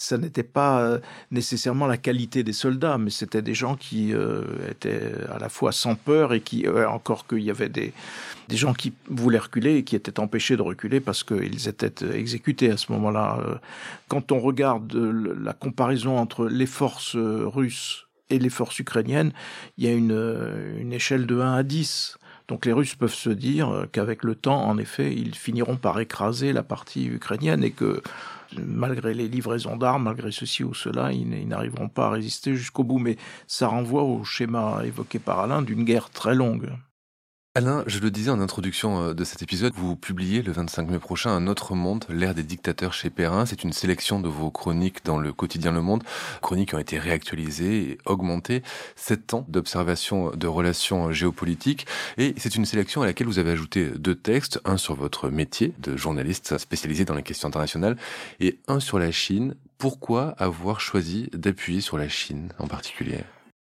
ça 0.00 0.16
n'était 0.16 0.42
pas 0.42 0.80
euh, 0.80 0.98
nécessairement 1.30 1.86
la 1.86 1.98
qualité 1.98 2.42
des 2.42 2.54
soldats, 2.54 2.96
mais 2.96 3.10
c'était 3.10 3.42
des 3.42 3.52
gens 3.52 3.76
qui 3.76 4.14
euh, 4.14 4.44
étaient 4.70 5.12
à 5.30 5.38
la 5.38 5.50
fois 5.50 5.72
sans 5.72 5.94
peur 5.94 6.32
et 6.32 6.40
qui, 6.40 6.66
euh, 6.66 6.88
encore 6.88 7.26
qu'il 7.26 7.42
y 7.42 7.50
avait 7.50 7.68
des, 7.68 7.92
des 8.48 8.56
gens 8.56 8.72
qui 8.72 8.94
voulaient 9.10 9.38
reculer 9.38 9.76
et 9.76 9.84
qui 9.84 9.96
étaient 9.96 10.18
empêchés 10.18 10.56
de 10.56 10.62
reculer 10.62 11.00
parce 11.00 11.22
qu'ils 11.22 11.68
étaient 11.68 11.92
exécutés 12.18 12.70
à 12.70 12.78
ce 12.78 12.90
moment-là. 12.92 13.60
Quand 14.08 14.32
on 14.32 14.40
regarde 14.40 14.94
la 14.94 15.52
comparaison 15.52 16.16
entre 16.16 16.46
les 16.46 16.66
forces 16.66 17.16
russes 17.16 18.06
et 18.30 18.38
les 18.38 18.48
forces 18.48 18.78
ukrainiennes, 18.78 19.32
il 19.76 19.84
y 19.84 19.88
a 19.88 19.92
une, 19.92 20.78
une 20.78 20.94
échelle 20.94 21.26
de 21.26 21.38
1 21.38 21.52
à 21.52 21.62
10. 21.62 22.16
Donc 22.48 22.64
les 22.64 22.72
Russes 22.72 22.94
peuvent 22.94 23.14
se 23.14 23.30
dire 23.30 23.86
qu'avec 23.92 24.24
le 24.24 24.34
temps, 24.34 24.64
en 24.64 24.78
effet, 24.78 25.14
ils 25.14 25.36
finiront 25.36 25.76
par 25.76 26.00
écraser 26.00 26.52
la 26.52 26.64
partie 26.64 27.06
ukrainienne 27.06 27.62
et 27.62 27.70
que 27.70 28.02
malgré 28.58 29.14
les 29.14 29.28
livraisons 29.28 29.76
d'armes, 29.76 30.04
malgré 30.04 30.30
ceci 30.30 30.64
ou 30.64 30.74
cela, 30.74 31.12
ils 31.12 31.48
n'arriveront 31.48 31.88
pas 31.88 32.06
à 32.06 32.10
résister 32.10 32.54
jusqu'au 32.54 32.84
bout. 32.84 32.98
Mais 32.98 33.16
ça 33.46 33.68
renvoie 33.68 34.02
au 34.02 34.24
schéma 34.24 34.80
évoqué 34.84 35.18
par 35.18 35.40
Alain 35.40 35.62
d'une 35.62 35.84
guerre 35.84 36.10
très 36.10 36.34
longue. 36.34 36.70
Alain, 37.56 37.82
je 37.88 37.98
le 37.98 38.12
disais 38.12 38.30
en 38.30 38.40
introduction 38.40 39.02
euh, 39.02 39.12
de 39.12 39.24
cet 39.24 39.42
épisode, 39.42 39.72
vous 39.74 39.96
publiez 39.96 40.40
le 40.40 40.52
25 40.52 40.88
mai 40.88 41.00
prochain 41.00 41.30
Un 41.30 41.48
autre 41.48 41.74
monde, 41.74 42.04
l'ère 42.08 42.32
des 42.32 42.44
dictateurs 42.44 42.92
chez 42.92 43.10
Perrin. 43.10 43.44
C'est 43.44 43.64
une 43.64 43.72
sélection 43.72 44.20
de 44.20 44.28
vos 44.28 44.52
chroniques 44.52 45.04
dans 45.04 45.18
le 45.18 45.32
quotidien 45.32 45.72
Le 45.72 45.82
Monde, 45.82 46.04
chroniques 46.42 46.68
qui 46.68 46.74
ont 46.76 46.78
été 46.78 46.96
réactualisées 47.00 47.90
et 47.90 47.98
augmentées. 48.06 48.62
Sept 48.94 49.34
ans 49.34 49.44
d'observation 49.48 50.30
de 50.30 50.46
relations 50.46 51.10
géopolitiques. 51.10 51.88
Et 52.18 52.34
c'est 52.36 52.54
une 52.54 52.66
sélection 52.66 53.02
à 53.02 53.06
laquelle 53.06 53.26
vous 53.26 53.40
avez 53.40 53.50
ajouté 53.50 53.88
deux 53.96 54.14
textes, 54.14 54.60
un 54.64 54.76
sur 54.76 54.94
votre 54.94 55.28
métier 55.28 55.74
de 55.80 55.96
journaliste 55.96 56.56
spécialisé 56.56 57.04
dans 57.04 57.16
les 57.16 57.24
questions 57.24 57.48
internationales 57.48 57.96
et 58.38 58.60
un 58.68 58.78
sur 58.78 59.00
la 59.00 59.10
Chine. 59.10 59.56
Pourquoi 59.76 60.36
avoir 60.38 60.80
choisi 60.80 61.28
d'appuyer 61.32 61.80
sur 61.80 61.98
la 61.98 62.08
Chine 62.08 62.52
en 62.60 62.68
particulier? 62.68 63.24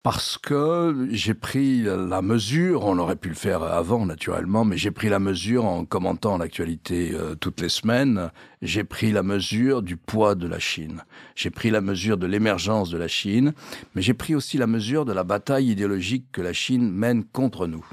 Parce 0.07 0.39
que 0.39 1.09
j'ai 1.11 1.35
pris 1.35 1.83
la 1.83 2.23
mesure, 2.23 2.85
on 2.85 2.97
aurait 2.97 3.17
pu 3.17 3.29
le 3.29 3.35
faire 3.35 3.65
avant 3.65 4.07
naturellement, 4.07 4.65
mais 4.65 4.77
j'ai 4.77 4.93
pris 4.93 5.09
la 5.09 5.19
mesure 5.19 5.65
en 5.65 5.85
commentant 5.85 6.39
l'actualité 6.39 7.11
euh, 7.13 7.35
toutes 7.35 7.61
les 7.61 7.69
semaines, 7.69 8.31
j'ai 8.63 8.85
pris 8.85 9.11
la 9.11 9.25
mesure 9.25 9.83
du 9.83 9.97
poids 9.97 10.37
de 10.37 10.47
la 10.47 10.61
Chine, 10.61 11.03
j'ai 11.35 11.51
pris 11.51 11.71
la 11.71 11.81
mesure 11.81 12.19
de 12.19 12.27
l'émergence 12.29 12.89
de 12.89 12.99
la 12.99 13.09
Chine, 13.09 13.53
mais 13.97 14.03
j'ai 14.03 14.15
pris 14.15 14.37
aussi 14.37 14.59
la 14.59 14.69
mesure 14.69 15.07
de 15.07 15.13
la 15.13 15.25
bataille 15.25 15.73
idéologique 15.73 16.27
que 16.31 16.41
la 16.41 16.53
Chine 16.53 16.89
mène 16.89 17.25
contre 17.25 17.67
nous. 17.67 17.85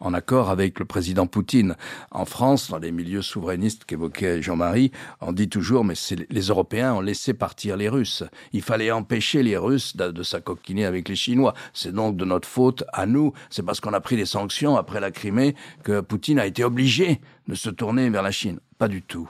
En 0.00 0.14
accord 0.14 0.50
avec 0.50 0.78
le 0.78 0.84
président 0.84 1.26
Poutine. 1.26 1.76
En 2.10 2.24
France, 2.24 2.70
dans 2.70 2.78
les 2.78 2.90
milieux 2.90 3.22
souverainistes 3.22 3.84
qu'évoquait 3.84 4.42
Jean-Marie, 4.42 4.90
on 5.20 5.32
dit 5.32 5.48
toujours, 5.48 5.84
mais 5.84 5.94
les 6.30 6.46
Européens 6.46 6.94
ont 6.94 7.00
laissé 7.00 7.34
partir 7.34 7.76
les 7.76 7.88
Russes. 7.88 8.24
Il 8.52 8.62
fallait 8.62 8.90
empêcher 8.90 9.42
les 9.42 9.56
Russes 9.56 9.96
de, 9.96 10.10
de 10.10 10.84
avec 10.84 11.08
les 11.08 11.16
Chinois. 11.16 11.54
C'est 11.74 11.92
donc 11.92 12.16
de 12.16 12.24
notre 12.24 12.48
faute 12.48 12.84
à 12.92 13.06
nous. 13.06 13.32
C'est 13.50 13.62
parce 13.62 13.80
qu'on 13.80 13.92
a 13.92 14.00
pris 14.00 14.16
des 14.16 14.26
sanctions 14.26 14.76
après 14.76 15.00
la 15.00 15.10
Crimée 15.10 15.54
que 15.84 16.00
Poutine 16.00 16.38
a 16.38 16.46
été 16.46 16.64
obligé 16.64 17.20
de 17.46 17.54
se 17.54 17.70
tourner 17.70 18.08
vers 18.10 18.22
la 18.22 18.30
Chine. 18.30 18.58
Pas 18.78 18.88
du 18.88 19.02
tout 19.02 19.28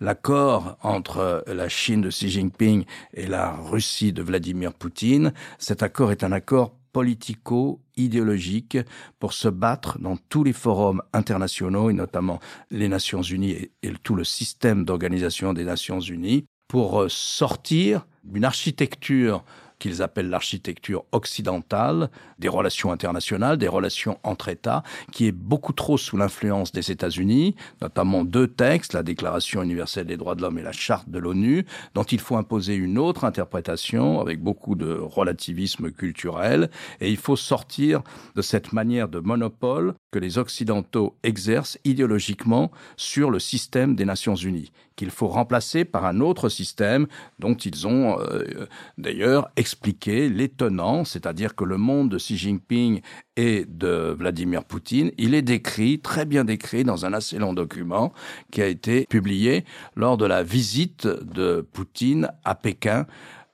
l'accord 0.00 0.76
entre 0.82 1.44
la 1.46 1.68
Chine 1.68 2.02
de 2.02 2.10
Xi 2.10 2.28
Jinping 2.30 2.84
et 3.14 3.26
la 3.26 3.52
Russie 3.52 4.12
de 4.12 4.22
Vladimir 4.22 4.72
Poutine, 4.72 5.32
cet 5.58 5.82
accord 5.82 6.12
est 6.12 6.24
un 6.24 6.32
accord 6.32 6.74
politico-idéologique 6.98 8.76
pour 9.20 9.32
se 9.32 9.46
battre 9.46 10.00
dans 10.00 10.16
tous 10.16 10.42
les 10.42 10.52
forums 10.52 11.00
internationaux 11.12 11.90
et 11.90 11.92
notamment 11.92 12.40
les 12.72 12.88
Nations 12.88 13.22
Unies 13.22 13.52
et, 13.52 13.70
et 13.84 13.92
tout 14.02 14.16
le 14.16 14.24
système 14.24 14.84
d'organisation 14.84 15.52
des 15.52 15.62
Nations 15.62 16.00
Unies 16.00 16.44
pour 16.66 17.08
sortir 17.08 18.04
d'une 18.24 18.44
architecture 18.44 19.44
qu'ils 19.78 20.02
appellent 20.02 20.30
l'architecture 20.30 21.04
occidentale, 21.12 22.10
des 22.38 22.48
relations 22.48 22.92
internationales, 22.92 23.58
des 23.58 23.68
relations 23.68 24.18
entre 24.22 24.48
États, 24.48 24.82
qui 25.12 25.26
est 25.26 25.32
beaucoup 25.32 25.72
trop 25.72 25.96
sous 25.96 26.16
l'influence 26.16 26.72
des 26.72 26.90
États-Unis, 26.90 27.54
notamment 27.80 28.24
deux 28.24 28.48
textes, 28.48 28.92
la 28.92 29.02
Déclaration 29.02 29.62
universelle 29.62 30.06
des 30.06 30.16
droits 30.16 30.34
de 30.34 30.42
l'homme 30.42 30.58
et 30.58 30.62
la 30.62 30.72
Charte 30.72 31.08
de 31.08 31.18
l'ONU, 31.18 31.66
dont 31.94 32.04
il 32.04 32.20
faut 32.20 32.36
imposer 32.36 32.74
une 32.74 32.98
autre 32.98 33.24
interprétation 33.24 34.20
avec 34.20 34.40
beaucoup 34.40 34.74
de 34.74 34.92
relativisme 34.92 35.90
culturel, 35.90 36.70
et 37.00 37.10
il 37.10 37.16
faut 37.16 37.36
sortir 37.36 38.02
de 38.34 38.42
cette 38.42 38.72
manière 38.72 39.08
de 39.08 39.20
monopole 39.20 39.94
que 40.10 40.18
les 40.18 40.38
Occidentaux 40.38 41.16
exercent 41.22 41.78
idéologiquement 41.84 42.70
sur 42.96 43.30
le 43.30 43.38
système 43.38 43.94
des 43.94 44.04
Nations 44.04 44.34
Unies, 44.34 44.72
qu'il 44.96 45.10
faut 45.10 45.28
remplacer 45.28 45.84
par 45.84 46.06
un 46.06 46.20
autre 46.20 46.48
système 46.48 47.06
dont 47.38 47.54
ils 47.54 47.86
ont 47.86 48.18
euh, 48.20 48.66
d'ailleurs 48.96 49.50
expliqué 49.56 50.28
l'étonnant, 50.28 51.04
c'est-à-dire 51.04 51.54
que 51.54 51.64
le 51.64 51.76
monde 51.76 52.10
de 52.10 52.16
Xi 52.16 52.38
Jinping 52.38 53.00
et 53.36 53.64
de 53.66 54.14
Vladimir 54.18 54.64
Poutine, 54.64 55.12
il 55.18 55.34
est 55.34 55.42
décrit, 55.42 56.00
très 56.00 56.24
bien 56.24 56.44
décrit, 56.44 56.84
dans 56.84 57.04
un 57.04 57.12
assez 57.12 57.38
long 57.38 57.52
document 57.52 58.12
qui 58.50 58.62
a 58.62 58.66
été 58.66 59.06
publié 59.08 59.64
lors 59.94 60.16
de 60.16 60.24
la 60.24 60.42
visite 60.42 61.06
de 61.06 61.60
Poutine 61.72 62.30
à 62.44 62.54
Pékin 62.54 63.06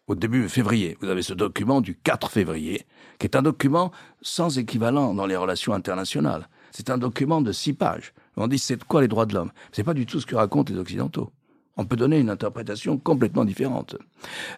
au 0.06 0.14
début 0.14 0.48
février. 0.48 0.96
Vous 1.00 1.08
avez 1.08 1.22
ce 1.22 1.34
document 1.34 1.80
du 1.80 1.94
4 1.96 2.30
février, 2.30 2.86
qui 3.18 3.26
est 3.26 3.36
un 3.36 3.42
document 3.42 3.92
sans 4.22 4.58
équivalent 4.58 5.14
dans 5.14 5.26
les 5.26 5.36
relations 5.36 5.74
internationales. 5.74 6.48
C'est 6.72 6.90
un 6.90 6.98
document 6.98 7.40
de 7.40 7.52
six 7.52 7.72
pages. 7.72 8.12
On 8.36 8.48
dit 8.48 8.58
c'est 8.58 8.82
quoi 8.84 9.00
les 9.00 9.08
droits 9.08 9.26
de 9.26 9.34
l'homme? 9.34 9.52
C'est 9.72 9.84
pas 9.84 9.94
du 9.94 10.06
tout 10.06 10.20
ce 10.20 10.26
que 10.26 10.34
racontent 10.34 10.72
les 10.72 10.78
Occidentaux. 10.78 11.30
On 11.76 11.86
peut 11.86 11.96
donner 11.96 12.20
une 12.20 12.30
interprétation 12.30 12.98
complètement 12.98 13.44
différente. 13.44 13.96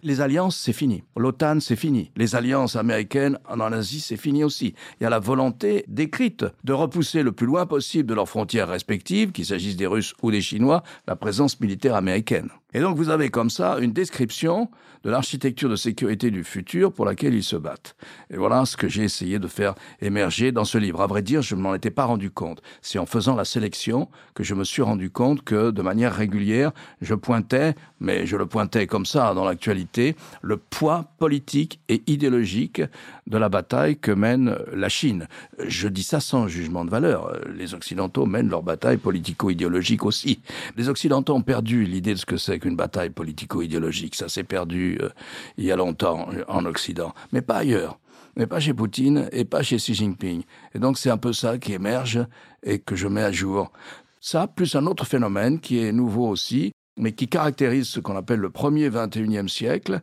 Les 0.03 0.21
alliances, 0.21 0.57
c'est 0.57 0.75
fini. 0.75 1.03
L'OTAN, 1.17 1.61
c'est 1.61 1.77
fini. 1.77 2.11
Les 2.15 2.37
alliances 2.37 2.77
américaines 2.77 3.39
en 3.49 3.61
Asie, 3.61 4.01
c'est 4.01 4.19
fini 4.19 4.45
aussi. 4.45 4.75
Il 5.01 5.05
y 5.05 5.07
a 5.07 5.11
la 5.11 5.19
volonté 5.19 5.87
décrite 5.89 6.45
de 6.65 6.73
repousser 6.75 7.23
le 7.23 7.33
plus 7.33 7.47
loin 7.47 7.65
possible 7.65 8.09
de 8.09 8.15
leurs 8.15 8.29
frontières 8.29 8.69
respectives, 8.69 9.33
qu'il 9.33 9.47
s'agisse 9.47 9.77
des 9.77 9.87
Russes 9.87 10.15
ou 10.23 10.31
des 10.31 10.43
Chinois, 10.43 10.83
la 11.07 11.17
présence 11.17 11.59
militaire 11.59 11.95
américaine. 11.95 12.51
Et 12.75 12.81
donc 12.81 12.99
vous 12.99 13.09
avez 13.09 13.31
comme 13.31 13.49
ça 13.49 13.79
une 13.79 13.93
description 13.93 14.71
de 15.07 15.11
l'architecture 15.13 15.69
de 15.69 15.77
sécurité 15.77 16.33
du 16.33 16.43
futur 16.43 16.93
pour 16.93 17.05
laquelle 17.05 17.33
ils 17.33 17.45
se 17.45 17.55
battent. 17.55 17.95
Et 18.29 18.37
voilà 18.37 18.67
ce 18.67 18.77
que 18.77 18.89
j'ai 18.89 19.05
essayé 19.05 19.39
de 19.39 19.47
faire 19.47 19.77
émerger 20.01 20.51
dans 20.51 20.65
ce 20.65 20.79
livre. 20.79 21.01
À 21.01 21.07
vrai 21.07 21.23
dire, 21.23 21.43
je 21.43 21.55
ne 21.55 21.61
m'en 21.61 21.77
étais 21.77 21.93
pas 21.93 22.07
rendu 22.07 22.29
compte. 22.33 22.61
C'est 22.83 22.99
en 22.99 23.07
faisant 23.07 23.37
la 23.37 23.45
sélection 23.45 24.09
que 24.35 24.43
je 24.43 24.57
me 24.57 24.65
suis 24.65 24.83
rendu 24.83 25.11
compte 25.11 25.45
que 25.45 25.71
de 25.71 25.81
manière 25.81 26.13
régulière, 26.13 26.73
je 27.03 27.15
pointais, 27.15 27.77
mais 28.01 28.27
je 28.27 28.37
le 28.37 28.47
pointais 28.47 28.89
comme 28.89 29.07
ça 29.07 29.33
dans 29.33 29.45
l'actualité, 29.45 30.17
le 30.43 30.57
poids 30.57 31.05
politique 31.19 31.79
et 31.89 32.03
idéologique 32.09 32.83
de 33.29 33.39
la 33.39 33.49
bataille 33.49 33.97
que 33.99 34.11
mène 34.11 34.59
la 34.73 34.89
Chine. 34.89 35.29
Je 35.65 35.87
dis 35.87 36.03
ça 36.03 36.19
sans 36.19 36.49
jugement 36.49 36.85
de 36.85 36.91
valeur. 36.91 37.33
Les 37.55 37.75
Occidentaux 37.75 38.27
mènent 38.27 38.49
leur 38.49 38.65
bataille 38.65 38.97
politico-idéologique 38.97 40.05
aussi. 40.05 40.41
Les 40.77 40.89
Occidentaux 40.89 41.35
ont 41.35 41.43
perdu 41.43 41.85
l'idée 41.85 42.15
de 42.15 42.19
ce 42.19 42.27
que 42.27 42.37
c'est 42.37 42.65
une 42.65 42.75
bataille 42.75 43.11
politico-idéologique. 43.11 44.17
Ça 44.17 44.29
s'est 44.29 44.43
perdu 44.43 44.96
euh, 45.01 45.11
il 45.57 45.65
y 45.65 45.73
a 45.73 45.77
longtemps 45.77 46.29
en 46.49 46.65
Occident, 46.65 47.15
mais 47.33 47.43
pas 47.43 47.59
ailleurs. 47.59 47.99
Mais 48.37 48.47
pas 48.47 48.61
chez 48.61 48.75
Poutine 48.75 49.29
et 49.33 49.47
pas 49.47 49.63
chez 49.63 49.77
Xi 49.77 49.95
Jinping. 49.95 50.43
Et 50.75 50.79
donc 50.79 50.99
c'est 50.99 51.11
un 51.11 51.17
peu 51.17 51.33
ça 51.33 51.57
qui 51.57 51.73
émerge 51.73 52.21
et 52.63 52.79
que 52.79 52.95
je 52.95 53.09
mets 53.09 53.23
à 53.23 53.33
jour. 53.33 53.73
Ça, 54.21 54.47
plus 54.47 54.75
un 54.75 54.87
autre 54.87 55.07
phénomène 55.07 55.59
qui 55.59 55.79
est 55.79 55.93
nouveau 55.93 56.29
aussi, 56.29 56.73
mais 56.99 57.13
qui 57.13 57.29
caractérise 57.29 57.89
ce 57.89 58.01
qu'on 58.01 58.17
appelle 58.17 58.41
le 58.41 58.51
premier 58.51 58.91
21e 58.91 59.49
siècle, 59.49 60.03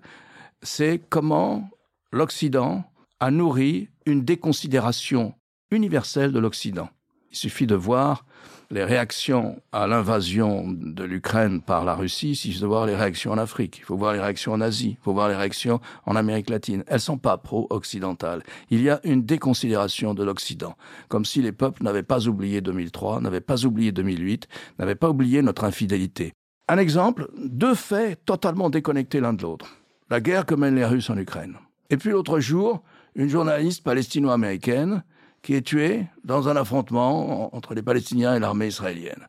c'est 0.61 1.01
comment 1.09 1.69
l'Occident 2.11 2.83
a 3.19 3.31
nourri 3.31 3.89
une 4.05 4.23
déconsidération 4.23 5.33
universelle 5.71 6.31
de 6.31 6.39
l'Occident. 6.39 6.89
Il 7.33 7.37
suffit 7.37 7.65
de 7.65 7.75
voir 7.75 8.25
les 8.69 8.83
réactions 8.83 9.59
à 9.71 9.87
l'invasion 9.87 10.65
de 10.67 11.03
l'Ukraine 11.03 11.61
par 11.61 11.83
la 11.83 11.95
Russie, 11.95 12.39
il 12.45 12.53
faut 12.53 12.67
voir 12.67 12.85
les 12.85 12.95
réactions 12.95 13.31
en 13.31 13.39
Afrique, 13.39 13.79
il 13.79 13.83
faut 13.83 13.97
voir 13.97 14.13
les 14.13 14.19
réactions 14.19 14.53
en 14.53 14.61
Asie, 14.61 14.97
il 14.99 15.03
faut 15.03 15.13
voir 15.13 15.29
les 15.29 15.35
réactions 15.35 15.81
en 16.05 16.15
Amérique 16.15 16.51
latine. 16.51 16.83
Elles 16.85 16.99
sont 16.99 17.17
pas 17.17 17.37
pro-occidentales. 17.37 18.43
Il 18.69 18.81
y 18.81 18.89
a 18.91 18.99
une 19.03 19.23
déconsidération 19.23 20.13
de 20.13 20.23
l'Occident, 20.23 20.75
comme 21.07 21.25
si 21.25 21.41
les 21.41 21.51
peuples 21.51 21.83
n'avaient 21.83 22.03
pas 22.03 22.27
oublié 22.27 22.61
2003, 22.61 23.21
n'avaient 23.21 23.41
pas 23.41 23.65
oublié 23.65 23.91
2008, 23.91 24.47
n'avaient 24.77 24.95
pas 24.95 25.09
oublié 25.09 25.41
notre 25.41 25.63
infidélité. 25.63 26.33
Un 26.67 26.77
exemple, 26.77 27.29
deux 27.43 27.75
faits 27.75 28.23
totalement 28.25 28.69
déconnectés 28.69 29.19
l'un 29.19 29.33
de 29.33 29.41
l'autre. 29.41 29.75
La 30.11 30.21
guerre 30.21 30.45
que 30.45 30.55
mènent 30.55 30.75
les 30.75 30.85
Russes 30.85 31.09
en 31.09 31.17
Ukraine. 31.17 31.57
Et 31.89 31.97
puis 31.97 32.11
l'autre 32.11 32.39
jour, 32.39 32.83
une 33.15 33.27
journaliste 33.29 33.83
palestino-américaine 33.83 35.03
qui 35.43 35.53
est 35.53 35.61
tuée 35.61 36.07
dans 36.23 36.47
un 36.49 36.55
affrontement 36.55 37.55
entre 37.55 37.75
les 37.75 37.83
Palestiniens 37.83 38.35
et 38.35 38.39
l'armée 38.39 38.67
israélienne. 38.67 39.27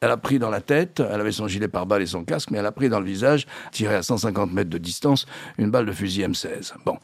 Elle 0.00 0.10
a 0.10 0.16
pris 0.16 0.40
dans 0.40 0.50
la 0.50 0.60
tête, 0.60 1.00
elle 1.00 1.20
avait 1.20 1.32
son 1.32 1.46
gilet 1.46 1.68
pare-balles 1.68 2.02
et 2.02 2.06
son 2.06 2.24
casque, 2.24 2.50
mais 2.50 2.58
elle 2.58 2.66
a 2.66 2.72
pris 2.72 2.88
dans 2.88 2.98
le 2.98 3.06
visage, 3.06 3.46
tiré 3.70 3.94
à 3.94 4.02
150 4.02 4.52
mètres 4.52 4.68
de 4.68 4.78
distance, 4.78 5.26
une 5.58 5.70
balle 5.70 5.86
de 5.86 5.92
fusil 5.92 6.22
M16. 6.22 6.74
Bon. 6.84 6.98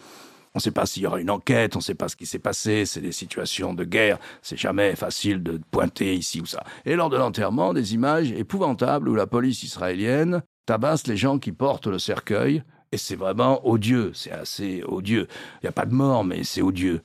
On 0.54 0.58
ne 0.58 0.62
sait 0.62 0.70
pas 0.72 0.86
s'il 0.86 1.02
y 1.02 1.06
aura 1.06 1.20
une 1.20 1.30
enquête, 1.30 1.76
on 1.76 1.78
ne 1.78 1.84
sait 1.84 1.94
pas 1.94 2.08
ce 2.08 2.16
qui 2.16 2.26
s'est 2.26 2.38
passé, 2.38 2.86
c'est 2.86 3.02
des 3.02 3.12
situations 3.12 3.74
de 3.74 3.84
guerre, 3.84 4.18
c'est 4.42 4.56
jamais 4.56 4.96
facile 4.96 5.42
de 5.42 5.60
pointer 5.70 6.14
ici 6.14 6.40
ou 6.40 6.46
ça. 6.46 6.64
Et 6.84 6.96
lors 6.96 7.10
de 7.10 7.18
l'enterrement, 7.18 7.74
des 7.74 7.94
images 7.94 8.32
épouvantables 8.32 9.08
où 9.08 9.14
la 9.14 9.26
police 9.26 9.62
israélienne 9.62 10.42
tabasse 10.66 11.06
les 11.06 11.18
gens 11.18 11.38
qui 11.38 11.52
portent 11.52 11.86
le 11.86 11.98
cercueil, 11.98 12.62
et 12.90 12.96
c'est 12.96 13.14
vraiment 13.14 13.68
odieux, 13.68 14.12
c'est 14.14 14.32
assez 14.32 14.82
odieux. 14.86 15.28
Il 15.56 15.66
n'y 15.66 15.68
a 15.68 15.72
pas 15.72 15.86
de 15.86 15.94
mort, 15.94 16.24
mais 16.24 16.42
c'est 16.42 16.62
odieux. 16.62 17.02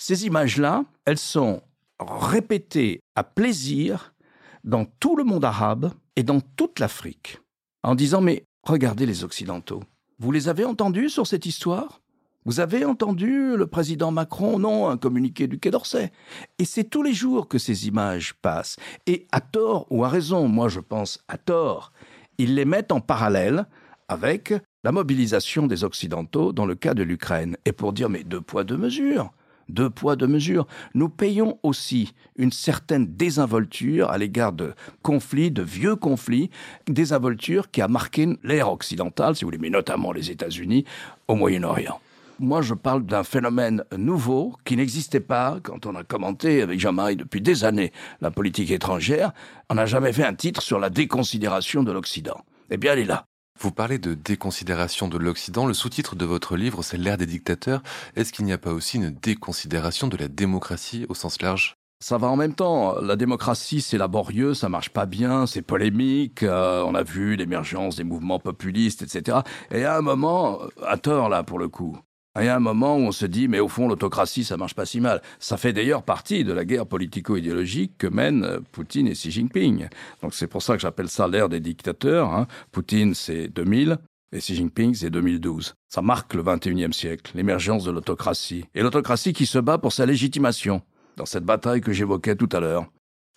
Ces 0.00 0.26
images-là, 0.26 0.84
elles 1.06 1.18
sont 1.18 1.60
répétées 1.98 3.00
à 3.16 3.24
plaisir 3.24 4.14
dans 4.62 4.84
tout 4.84 5.16
le 5.16 5.24
monde 5.24 5.44
arabe 5.44 5.92
et 6.14 6.22
dans 6.22 6.40
toute 6.40 6.78
l'Afrique, 6.78 7.40
en 7.82 7.96
disant 7.96 8.20
mais 8.20 8.44
regardez 8.62 9.06
les 9.06 9.24
Occidentaux. 9.24 9.82
Vous 10.20 10.30
les 10.30 10.48
avez 10.48 10.64
entendus 10.64 11.10
sur 11.10 11.26
cette 11.26 11.46
histoire? 11.46 12.00
Vous 12.44 12.60
avez 12.60 12.84
entendu 12.84 13.56
le 13.56 13.66
président 13.66 14.12
Macron 14.12 14.60
Non, 14.60 14.88
un 14.88 14.96
communiqué 14.96 15.48
du 15.48 15.58
Quai 15.58 15.72
d'Orsay. 15.72 16.12
Et 16.60 16.64
c'est 16.64 16.84
tous 16.84 17.02
les 17.02 17.12
jours 17.12 17.48
que 17.48 17.58
ces 17.58 17.88
images 17.88 18.34
passent. 18.34 18.76
Et 19.06 19.26
à 19.32 19.40
tort 19.40 19.84
ou 19.90 20.04
à 20.04 20.08
raison, 20.08 20.46
moi 20.46 20.68
je 20.68 20.78
pense 20.78 21.18
à 21.26 21.38
tort, 21.38 21.92
ils 22.38 22.54
les 22.54 22.64
mettent 22.64 22.92
en 22.92 23.00
parallèle 23.00 23.66
avec 24.06 24.54
la 24.84 24.92
mobilisation 24.92 25.66
des 25.66 25.82
Occidentaux 25.82 26.52
dans 26.52 26.66
le 26.66 26.76
cas 26.76 26.94
de 26.94 27.02
l'Ukraine. 27.02 27.56
Et 27.64 27.72
pour 27.72 27.92
dire 27.92 28.08
mais 28.08 28.22
deux 28.22 28.40
poids, 28.40 28.62
deux 28.62 28.76
mesures 28.76 29.32
deux 29.68 29.90
poids, 29.90 30.16
deux 30.16 30.26
mesures. 30.26 30.66
Nous 30.94 31.08
payons 31.08 31.58
aussi 31.62 32.14
une 32.36 32.52
certaine 32.52 33.06
désinvolture 33.06 34.10
à 34.10 34.18
l'égard 34.18 34.52
de 34.52 34.72
conflits, 35.02 35.50
de 35.50 35.62
vieux 35.62 35.96
conflits, 35.96 36.50
désinvolture 36.86 37.70
qui 37.70 37.82
a 37.82 37.88
marqué 37.88 38.28
l'ère 38.42 38.72
occidentale, 38.72 39.36
si 39.36 39.44
vous 39.44 39.48
voulez, 39.48 39.58
mais 39.58 39.70
notamment 39.70 40.12
les 40.12 40.30
États-Unis, 40.30 40.84
au 41.26 41.34
Moyen-Orient. 41.34 42.00
Moi, 42.40 42.62
je 42.62 42.74
parle 42.74 43.04
d'un 43.04 43.24
phénomène 43.24 43.82
nouveau 43.96 44.54
qui 44.64 44.76
n'existait 44.76 45.18
pas 45.18 45.58
quand 45.60 45.86
on 45.86 45.96
a 45.96 46.04
commenté 46.04 46.62
avec 46.62 46.78
Jean-Marie 46.78 47.16
depuis 47.16 47.40
des 47.40 47.64
années 47.64 47.92
la 48.20 48.30
politique 48.30 48.70
étrangère. 48.70 49.32
On 49.68 49.74
n'a 49.74 49.86
jamais 49.86 50.12
fait 50.12 50.24
un 50.24 50.34
titre 50.34 50.62
sur 50.62 50.78
la 50.78 50.88
déconsidération 50.88 51.82
de 51.82 51.90
l'Occident. 51.90 52.44
Eh 52.70 52.76
bien, 52.76 52.92
elle 52.92 53.00
est 53.00 53.04
là. 53.06 53.27
Vous 53.60 53.72
parlez 53.72 53.98
de 53.98 54.14
déconsidération 54.14 55.08
de 55.08 55.18
l'Occident. 55.18 55.66
Le 55.66 55.74
sous-titre 55.74 56.14
de 56.14 56.24
votre 56.24 56.56
livre, 56.56 56.84
c'est 56.84 56.96
l'ère 56.96 57.18
des 57.18 57.26
dictateurs. 57.26 57.82
Est-ce 58.14 58.32
qu'il 58.32 58.44
n'y 58.44 58.52
a 58.52 58.58
pas 58.58 58.72
aussi 58.72 58.98
une 58.98 59.10
déconsidération 59.10 60.06
de 60.06 60.16
la 60.16 60.28
démocratie 60.28 61.06
au 61.08 61.14
sens 61.14 61.42
large? 61.42 61.74
Ça 62.00 62.18
va 62.18 62.28
en 62.28 62.36
même 62.36 62.54
temps. 62.54 63.00
La 63.00 63.16
démocratie, 63.16 63.80
c'est 63.80 63.98
laborieux, 63.98 64.54
ça 64.54 64.68
marche 64.68 64.90
pas 64.90 65.06
bien, 65.06 65.46
c'est 65.46 65.62
polémique. 65.62 66.44
Euh, 66.44 66.84
on 66.86 66.94
a 66.94 67.02
vu 67.02 67.34
l'émergence 67.34 67.96
des 67.96 68.04
mouvements 68.04 68.38
populistes, 68.38 69.02
etc. 69.02 69.38
Et 69.72 69.84
à 69.84 69.96
un 69.96 70.02
moment, 70.02 70.60
à 70.86 70.96
tort 70.96 71.28
là 71.28 71.42
pour 71.42 71.58
le 71.58 71.68
coup, 71.68 71.98
Il 72.40 72.46
y 72.46 72.48
a 72.48 72.56
un 72.56 72.60
moment 72.60 72.96
où 72.96 73.00
on 73.00 73.12
se 73.12 73.26
dit, 73.26 73.48
mais 73.48 73.60
au 73.60 73.68
fond, 73.68 73.88
l'autocratie, 73.88 74.44
ça 74.44 74.56
marche 74.56 74.74
pas 74.74 74.86
si 74.86 75.00
mal. 75.00 75.22
Ça 75.38 75.56
fait 75.56 75.72
d'ailleurs 75.72 76.02
partie 76.02 76.44
de 76.44 76.52
la 76.52 76.64
guerre 76.64 76.86
politico-idéologique 76.86 77.98
que 77.98 78.06
mènent 78.06 78.44
euh, 78.44 78.60
Poutine 78.72 79.08
et 79.08 79.12
Xi 79.12 79.30
Jinping. 79.30 79.88
Donc 80.22 80.34
c'est 80.34 80.46
pour 80.46 80.62
ça 80.62 80.74
que 80.74 80.80
j'appelle 80.80 81.08
ça 81.08 81.26
l'ère 81.26 81.48
des 81.48 81.60
dictateurs. 81.60 82.32
Hein. 82.32 82.46
Poutine, 82.70 83.14
c'est 83.14 83.48
2000. 83.48 83.98
Et 84.32 84.38
Xi 84.38 84.54
Jinping, 84.54 84.94
c'est 84.94 85.10
2012. 85.10 85.74
Ça 85.88 86.02
marque 86.02 86.34
le 86.34 86.42
21e 86.42 86.92
siècle, 86.92 87.32
l'émergence 87.34 87.84
de 87.84 87.90
l'autocratie. 87.90 88.66
Et 88.74 88.82
l'autocratie 88.82 89.32
qui 89.32 89.46
se 89.46 89.58
bat 89.58 89.78
pour 89.78 89.92
sa 89.92 90.04
légitimation, 90.04 90.82
dans 91.16 91.26
cette 91.26 91.44
bataille 91.44 91.80
que 91.80 91.92
j'évoquais 91.92 92.36
tout 92.36 92.48
à 92.52 92.60
l'heure. 92.60 92.86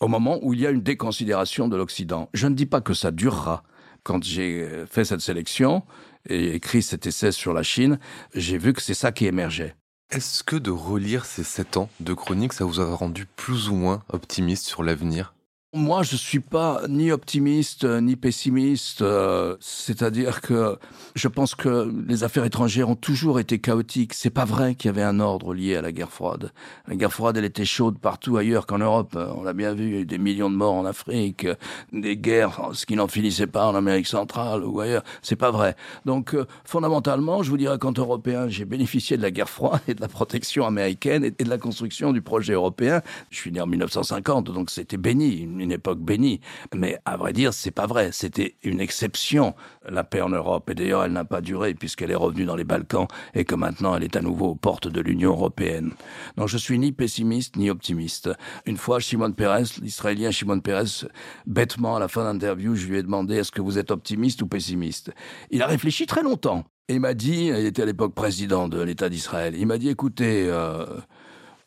Au 0.02 0.08
moment 0.08 0.40
où 0.42 0.54
il 0.54 0.62
y 0.62 0.68
a 0.68 0.72
une 0.72 0.82
déconsidération 0.82 1.68
de 1.68 1.78
l'Occident. 1.78 2.30
Je 2.34 2.48
ne 2.48 2.56
dis 2.56 2.66
pas 2.66 2.82
que 2.82 2.94
ça 2.94 3.12
durera. 3.12 3.64
Quand 4.04 4.24
j'ai 4.24 4.64
euh, 4.64 4.86
fait 4.88 5.06
cette 5.06 5.22
sélection, 5.22 5.84
et 6.28 6.56
écrit 6.56 6.82
cet 6.82 7.06
essai 7.06 7.32
sur 7.32 7.54
la 7.54 7.64
Chine, 7.64 8.00
j'ai 8.34 8.58
vu 8.58 8.74
que 8.74 8.82
c'est 8.82 8.94
ça 8.94 9.12
qui 9.12 9.26
émergeait. 9.26 9.76
Est-ce 10.10 10.44
que 10.44 10.58
de 10.58 10.72
relire 10.72 11.26
ces 11.26 11.44
sept 11.44 11.78
ans 11.78 11.90
de 12.00 12.14
chronique, 12.14 12.54
ça 12.54 12.66
vous 12.66 12.82
a 12.82 12.96
rendu 12.96 13.26
plus 13.26 13.70
ou 13.70 13.76
moins 13.76 14.04
optimiste 14.10 14.66
sur 14.66 14.84
l'avenir? 14.84 15.34
Moi, 15.74 16.04
je 16.04 16.18
suis 16.18 16.42
pas 16.42 16.82
ni 16.90 17.14
optimiste 17.14 17.86
ni 17.86 18.18
pessimiste. 18.18 19.02
Euh, 19.02 19.56
c'est-à-dire 19.62 20.42
que 20.42 20.78
je 21.16 21.30
pense 21.30 21.56
que 21.56 21.90
les 22.08 22.26
affaires 22.26 22.44
étrangères 22.44 22.90
ont 22.90 22.98
toujours 22.98 23.40
été 23.40 23.60
chaotiques. 23.60 24.14
C'est 24.14 24.32
pas 24.32 24.44
vrai 24.44 24.76
qu'il 24.76 24.90
y 24.90 24.94
avait 24.94 25.02
un 25.02 25.22
ordre 25.22 25.54
lié 25.54 25.78
à 25.78 25.82
la 25.82 25.94
guerre 25.94 26.12
froide. 26.12 26.52
La 26.90 26.96
guerre 26.96 27.14
froide, 27.14 27.38
elle 27.38 27.46
était 27.46 27.64
chaude 27.64 28.00
partout 28.00 28.36
ailleurs 28.36 28.66
qu'en 28.66 28.80
Europe. 28.80 29.18
On 29.18 29.44
l'a 29.44 29.54
bien 29.54 29.74
vu, 29.74 29.86
il 29.86 29.94
y 29.94 29.98
a 29.98 30.00
eu 30.02 30.06
des 30.06 30.18
millions 30.18 30.50
de 30.50 30.58
morts 30.58 30.74
en 30.74 30.86
Afrique, 30.86 31.48
des 31.94 32.18
guerres, 32.18 32.72
ce 32.74 32.86
qui 32.86 32.98
n'en 32.98 33.08
finissait 33.08 33.48
pas 33.48 33.66
en 33.66 33.76
Amérique 33.76 34.08
centrale 34.08 34.66
ou 34.66 34.82
ailleurs. 34.82 35.04
C'est 35.22 35.38
pas 35.38 35.52
vrai. 35.52 35.78
Donc, 36.06 36.34
euh, 36.34 36.46
fondamentalement, 36.66 37.44
je 37.44 37.50
vous 37.50 37.58
dirais 37.58 37.78
qu'en 37.78 37.94
Européen, 37.94 38.50
j'ai 38.50 38.66
bénéficié 38.66 39.16
de 39.16 39.22
la 39.22 39.32
guerre 39.32 39.50
froide 39.50 39.80
et 39.88 39.94
de 39.94 40.02
la 40.02 40.10
protection 40.10 40.66
américaine 40.66 41.24
et 41.24 41.32
de 41.32 41.50
la 41.50 41.58
construction 41.58 42.12
du 42.12 42.22
projet 42.22 42.54
européen. 42.54 43.02
Je 43.30 43.38
suis 43.38 43.54
né 43.54 43.62
en 43.62 43.68
1950, 43.68 44.52
donc 44.52 44.70
c'était 44.70 44.98
béni 44.98 45.48
époque 45.70 46.00
bénie. 46.00 46.40
Mais 46.74 46.98
à 47.06 47.18
vrai 47.18 47.34
dire, 47.34 47.54
c'est 47.54 47.72
pas 47.72 47.86
vrai. 47.86 48.10
C'était 48.12 48.56
une 48.64 48.80
exception, 48.80 49.54
la 49.88 50.04
paix 50.04 50.22
en 50.22 50.30
Europe. 50.30 50.70
Et 50.70 50.76
d'ailleurs, 50.76 51.04
elle 51.04 51.12
n'a 51.12 51.26
pas 51.26 51.42
duré 51.42 51.74
puisqu'elle 51.76 52.10
est 52.12 52.16
revenue 52.16 52.46
dans 52.46 52.56
les 52.56 52.64
Balkans 52.64 53.08
et 53.36 53.46
que 53.46 53.56
maintenant 53.56 53.96
elle 53.96 54.04
est 54.04 54.16
à 54.16 54.22
nouveau 54.22 54.48
aux 54.48 54.56
portes 54.56 54.88
de 54.88 55.02
l'Union 55.02 55.32
européenne. 55.32 55.92
Donc 56.38 56.48
je 56.48 56.58
suis 56.58 56.80
ni 56.80 56.92
pessimiste 56.92 57.58
ni 57.58 57.70
optimiste. 57.70 58.30
Une 58.66 58.78
fois, 58.78 59.00
Shimon 59.00 59.34
Peres, 59.34 59.80
l'Israélien 59.82 60.32
Shimon 60.32 60.60
Peres, 60.60 61.06
bêtement 61.46 61.98
à 61.98 62.00
la 62.00 62.08
fin 62.08 62.24
d'interview, 62.24 62.76
je 62.76 62.88
lui 62.88 62.98
ai 62.98 63.04
demandé 63.04 63.36
est-ce 63.36 63.52
que 63.52 63.62
vous 63.62 63.78
êtes 63.78 63.92
optimiste 63.92 64.42
ou 64.42 64.48
pessimiste? 64.48 65.12
Il 65.50 65.62
a 65.62 65.68
réfléchi 65.68 66.06
très 66.06 66.24
longtemps. 66.24 66.64
Et 66.88 66.96
il 66.96 67.00
m'a 67.00 67.14
dit, 67.14 67.46
il 67.46 67.66
était 67.66 67.84
à 67.84 67.86
l'époque 67.86 68.14
président 68.14 68.68
de 68.68 68.82
l'État 68.82 69.08
d'Israël, 69.08 69.56
il 69.58 69.66
m'a 69.66 69.78
dit 69.78 69.90
écoutez, 69.90 70.48
euh, 70.50 70.86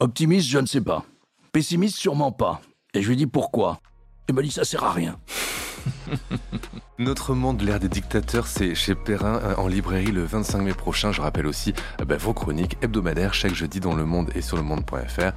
optimiste, 0.01 0.49
je 0.49 0.59
ne 0.59 0.67
sais 0.67 0.83
pas. 0.83 1.05
Pessimiste, 1.53 1.97
sûrement 1.97 2.33
pas. 2.33 2.61
Et 2.95 3.03
je 3.03 3.09
lui 3.09 3.15
ai 3.15 3.17
dit 3.17 3.27
pourquoi 3.27 3.81
Il 4.29 4.35
m'a 4.35 4.43
dit 4.43 4.51
ça 4.51 4.65
sert 4.65 4.85
à 4.85 4.93
rien. 4.93 5.19
Notre 6.99 7.35
monde, 7.35 7.61
l'ère 7.61 7.81
des 7.81 7.89
dictateurs, 7.89 8.47
c'est 8.47 8.77
chez 8.77 8.95
Perrin 8.95 9.41
euh, 9.43 9.55
en 9.57 9.67
librairie 9.67 10.13
le 10.13 10.25
25 10.25 10.63
mai 10.63 10.75
prochain. 10.75 11.11
Je 11.11 11.21
rappelle 11.21 11.47
aussi 11.47 11.75
euh, 12.01 12.05
bah, 12.05 12.17
vos 12.17 12.33
chroniques 12.33 12.77
hebdomadaires 12.83 13.35
chaque 13.35 13.55
jeudi 13.55 13.81
dans 13.81 13.95
Le 13.95 14.05
Monde 14.05 14.31
et 14.37 14.41
sur 14.41 14.57
le 14.57 14.63
monde.fr. 14.63 15.33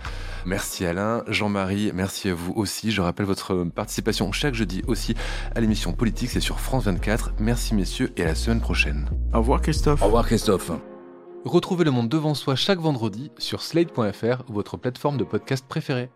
Merci 0.45 0.85
Alain, 0.85 1.23
Jean-Marie, 1.27 1.91
merci 1.95 2.29
à 2.29 2.35
vous 2.35 2.53
aussi. 2.53 2.91
Je 2.91 3.01
rappelle 3.01 3.25
votre 3.25 3.63
participation 3.63 4.31
chaque 4.31 4.53
jeudi 4.53 4.83
aussi 4.85 5.15
à 5.55 5.59
l'émission 5.59 5.93
Politique, 5.93 6.29
c'est 6.29 6.39
sur 6.39 6.59
France 6.59 6.85
24. 6.85 7.33
Merci 7.39 7.73
messieurs 7.73 8.13
et 8.17 8.23
à 8.23 8.25
la 8.27 8.35
semaine 8.35 8.61
prochaine. 8.61 9.09
Au 9.33 9.39
revoir 9.39 9.61
Christophe. 9.61 10.03
Au 10.03 10.05
revoir 10.05 10.27
Christophe. 10.27 10.71
Retrouvez 11.43 11.85
Le 11.85 11.91
Monde 11.91 12.09
devant 12.09 12.35
soi 12.35 12.55
chaque 12.55 12.79
vendredi 12.79 13.31
sur 13.39 13.63
slate.fr, 13.63 14.43
votre 14.47 14.77
plateforme 14.77 15.17
de 15.17 15.23
podcast 15.23 15.65
préférée. 15.67 16.11